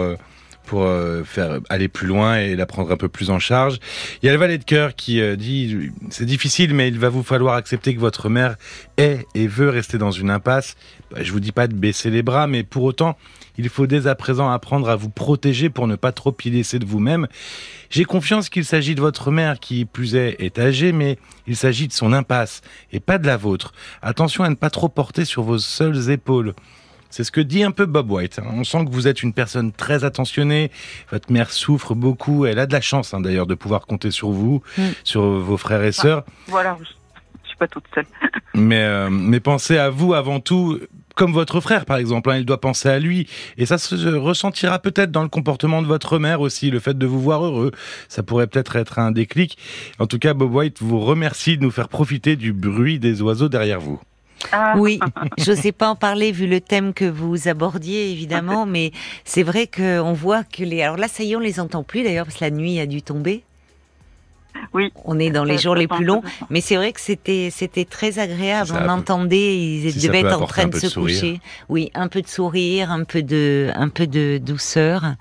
pour 0.65 0.83
euh, 0.83 1.23
faire 1.23 1.59
aller 1.69 1.87
plus 1.87 2.07
loin 2.07 2.37
et 2.37 2.55
la 2.55 2.65
prendre 2.65 2.91
un 2.91 2.97
peu 2.97 3.09
plus 3.09 3.29
en 3.29 3.39
charge. 3.39 3.79
Il 4.21 4.25
y 4.25 4.29
a 4.29 4.33
le 4.33 4.39
valet 4.39 4.57
de 4.57 4.63
cœur 4.63 4.95
qui 4.95 5.21
euh, 5.21 5.35
dit 5.35 5.91
c'est 6.09 6.25
difficile 6.25 6.73
mais 6.73 6.87
il 6.87 6.99
va 6.99 7.09
vous 7.09 7.23
falloir 7.23 7.55
accepter 7.55 7.95
que 7.95 7.99
votre 7.99 8.29
mère 8.29 8.55
est 8.97 9.25
et 9.35 9.47
veut 9.47 9.69
rester 9.69 9.97
dans 9.97 10.11
une 10.11 10.29
impasse. 10.29 10.75
Bah, 11.11 11.19
je 11.21 11.31
vous 11.31 11.39
dis 11.39 11.51
pas 11.51 11.67
de 11.67 11.75
baisser 11.75 12.09
les 12.09 12.23
bras 12.23 12.47
mais 12.47 12.63
pour 12.63 12.83
autant 12.83 13.17
il 13.57 13.69
faut 13.69 13.87
dès 13.87 14.07
à 14.07 14.15
présent 14.15 14.49
apprendre 14.49 14.89
à 14.89 14.95
vous 14.95 15.09
protéger 15.09 15.69
pour 15.69 15.87
ne 15.87 15.95
pas 15.95 16.11
trop 16.11 16.35
y 16.43 16.49
laisser 16.49 16.79
de 16.79 16.85
vous-même. 16.85 17.27
J'ai 17.89 18.03
confiance 18.03 18.49
qu'il 18.49 18.65
s'agit 18.65 18.95
de 18.95 19.01
votre 19.01 19.31
mère 19.31 19.59
qui 19.59 19.85
plus 19.85 20.15
est 20.15 20.35
est 20.39 20.59
âgée 20.59 20.91
mais 20.91 21.17
il 21.47 21.55
s'agit 21.55 21.87
de 21.87 21.93
son 21.93 22.11
impasse 22.11 22.61
et 22.91 22.99
pas 22.99 23.17
de 23.17 23.27
la 23.27 23.37
vôtre. 23.37 23.73
Attention 24.01 24.43
à 24.43 24.49
ne 24.49 24.55
pas 24.55 24.69
trop 24.69 24.89
porter 24.89 25.25
sur 25.25 25.43
vos 25.43 25.59
seules 25.59 26.09
épaules. 26.09 26.53
C'est 27.15 27.23
ce 27.23 27.31
que 27.31 27.39
dit 27.39 27.63
un 27.63 27.71
peu 27.71 27.85
Bob 27.85 28.11
White. 28.11 28.39
Hein. 28.39 28.49
On 28.55 28.65
sent 28.65 28.83
que 28.83 28.91
vous 28.91 29.07
êtes 29.07 29.23
une 29.23 29.31
personne 29.31 29.71
très 29.71 30.03
attentionnée. 30.03 30.69
Votre 31.13 31.31
mère 31.31 31.49
souffre 31.49 31.95
beaucoup. 31.95 32.45
Elle 32.45 32.59
a 32.59 32.65
de 32.65 32.73
la 32.73 32.81
chance 32.81 33.13
hein, 33.13 33.21
d'ailleurs 33.21 33.47
de 33.47 33.55
pouvoir 33.55 33.85
compter 33.87 34.11
sur 34.11 34.31
vous, 34.31 34.61
mm. 34.77 34.83
sur 35.05 35.21
vos 35.21 35.55
frères 35.55 35.81
et 35.81 35.93
sœurs. 35.93 36.25
voilà, 36.47 36.77
je 36.81 37.47
suis 37.47 37.57
pas 37.57 37.69
toute 37.69 37.85
seule. 37.95 38.05
mais, 38.53 38.83
euh, 38.83 39.09
mais 39.09 39.39
pensez 39.39 39.77
à 39.77 39.89
vous 39.89 40.13
avant 40.13 40.41
tout 40.41 40.77
comme 41.15 41.31
votre 41.31 41.61
frère, 41.61 41.85
par 41.85 41.95
exemple. 41.95 42.31
Hein, 42.31 42.39
il 42.39 42.45
doit 42.45 42.59
penser 42.59 42.89
à 42.89 42.99
lui. 42.99 43.29
Et 43.57 43.65
ça 43.65 43.77
se 43.77 43.95
ressentira 44.13 44.79
peut-être 44.79 45.11
dans 45.11 45.23
le 45.23 45.29
comportement 45.29 45.81
de 45.81 45.87
votre 45.87 46.19
mère 46.19 46.41
aussi, 46.41 46.69
le 46.69 46.81
fait 46.81 46.97
de 46.97 47.05
vous 47.05 47.21
voir 47.21 47.45
heureux. 47.45 47.71
Ça 48.09 48.23
pourrait 48.23 48.47
peut-être 48.47 48.75
être 48.75 48.99
un 48.99 49.11
déclic. 49.11 49.57
En 49.99 50.07
tout 50.07 50.19
cas, 50.19 50.33
Bob 50.33 50.53
White 50.53 50.81
vous 50.81 50.99
remercie 50.99 51.57
de 51.57 51.63
nous 51.63 51.71
faire 51.71 51.87
profiter 51.87 52.35
du 52.35 52.51
bruit 52.51 52.99
des 52.99 53.21
oiseaux 53.21 53.47
derrière 53.47 53.79
vous. 53.79 54.01
Ah. 54.51 54.75
Oui, 54.77 54.99
je 55.37 55.51
sais 55.53 55.71
pas 55.71 55.89
en 55.89 55.95
parler 55.95 56.31
vu 56.31 56.47
le 56.47 56.61
thème 56.61 56.93
que 56.93 57.05
vous 57.05 57.47
abordiez 57.47 58.11
évidemment, 58.11 58.65
mais 58.67 58.91
c'est 59.23 59.43
vrai 59.43 59.67
qu'on 59.67 60.13
voit 60.13 60.43
que 60.43 60.63
les. 60.63 60.81
Alors 60.81 60.97
là, 60.97 61.07
ça 61.07 61.23
y 61.23 61.33
est, 61.33 61.35
on 61.35 61.39
les 61.39 61.59
entend 61.59 61.83
plus 61.83 62.03
d'ailleurs 62.03 62.25
parce 62.25 62.37
que 62.37 62.43
la 62.43 62.51
nuit 62.51 62.79
a 62.79 62.85
dû 62.85 63.01
tomber. 63.01 63.43
Oui. 64.73 64.91
On 65.03 65.19
est 65.19 65.29
dans 65.29 65.43
les 65.43 65.57
jours 65.57 65.75
les 65.75 65.87
plus 65.87 66.05
longs, 66.05 66.21
mais 66.49 66.61
c'est 66.61 66.75
vrai 66.75 66.91
que 66.93 67.01
c'était 67.01 67.49
c'était 67.51 67.85
très 67.85 68.19
agréable. 68.19 68.71
On 68.73 68.89
entendait, 68.89 69.57
ils 69.57 70.01
devaient 70.01 70.21
être 70.21 70.41
en 70.41 70.45
train 70.45 70.67
de 70.67 70.77
se 70.77 70.97
coucher. 70.97 71.39
Oui, 71.69 71.91
un 71.93 72.07
peu 72.07 72.21
de 72.21 72.27
sourire, 72.27 72.91
un 72.91 73.03
peu 73.03 73.21
de 73.21 73.71
un 73.75 73.89
peu 73.89 74.07
de 74.07 74.37
douceur. 74.37 75.15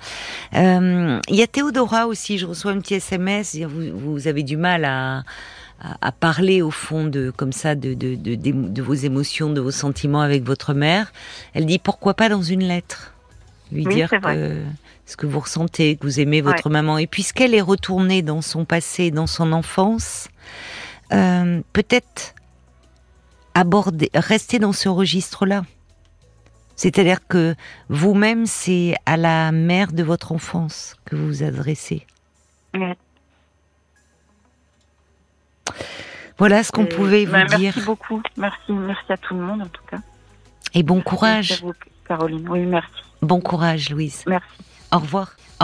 Euh, 0.55 1.19
il 1.29 1.37
y 1.37 1.43
a 1.43 1.47
Théodora 1.47 2.07
aussi. 2.07 2.39
Je 2.39 2.47
reçois 2.47 2.73
un 2.73 2.79
petit 2.79 2.95
SMS. 2.95 3.57
Vous, 3.57 3.99
vous 3.99 4.29
avez 4.29 4.43
du 4.43 4.57
mal 4.57 4.85
à 4.85 5.25
à, 6.01 6.13
parler 6.13 6.63
au 6.63 6.71
fond 6.71 7.05
de 7.05 7.31
comme 7.31 7.53
ça 7.53 7.75
de, 7.75 7.95
de, 7.95 8.15
de, 8.15 8.35
de, 8.37 8.83
vos 8.83 8.95
émotions, 8.95 9.51
de 9.51 9.61
vos 9.61 9.71
sentiments 9.71 10.21
avec 10.21 10.45
votre 10.45 10.75
mère. 10.75 11.13
Elle 11.53 11.67
dit 11.67 11.79
pourquoi 11.79 12.15
pas 12.15 12.29
dans 12.29 12.43
une 12.43 12.65
lettre 12.65 13.15
lui 13.73 13.85
dire 13.85 14.11
que 14.11 14.63
ce 15.07 15.17
que 15.17 15.27
vous 15.27 15.41
ressentez, 15.41 15.97
que 15.97 16.07
vous 16.07 16.21
aimez 16.21 16.41
votre 16.41 16.71
maman. 16.71 16.99
Et 16.99 17.07
puisqu'elle 17.07 17.55
est 17.55 17.61
retournée 17.61 18.23
dans 18.23 18.41
son 18.41 18.65
passé, 18.65 19.11
dans 19.11 19.27
son 19.27 19.53
enfance, 19.53 20.29
euh, 21.13 21.61
peut-être 21.73 22.35
aborder, 23.55 24.11
rester 24.15 24.59
dans 24.59 24.73
ce 24.73 24.89
registre-là. 24.89 25.65
C'est-à-dire 26.77 27.27
que 27.27 27.55
vous-même, 27.89 28.47
c'est 28.47 28.95
à 29.07 29.17
la 29.17 29.53
mère 29.53 29.93
de 29.93 30.03
votre 30.03 30.33
enfance 30.33 30.97
que 31.05 31.17
vous 31.17 31.27
vous 31.27 31.43
adressez. 31.43 32.07
Voilà 36.39 36.65
ce 36.65 36.73
qu'on 36.73 36.87
pouvait 36.87 37.25
vous 37.25 37.33
bah, 37.33 37.45
dire. 37.45 37.73
Merci 37.75 37.81
beaucoup. 37.83 38.23
Merci, 38.37 38.73
merci 38.73 39.13
à 39.13 39.17
tout 39.17 39.35
le 39.35 39.41
monde 39.41 39.63
en 39.63 39.69
tout 39.69 39.83
cas. 39.89 39.99
Et 40.75 40.83
bon 40.83 41.01
courage. 41.01 41.51
Merci 41.51 41.63
à 41.63 41.67
vous, 41.67 41.75
Caroline. 42.07 42.49
Oui, 42.49 42.61
merci. 42.61 42.91
Bon 43.23 43.41
courage, 43.41 43.91
Louise. 43.91 44.25
Merci. 44.27 44.47
Au 44.93 44.99
revoir. 44.99 45.37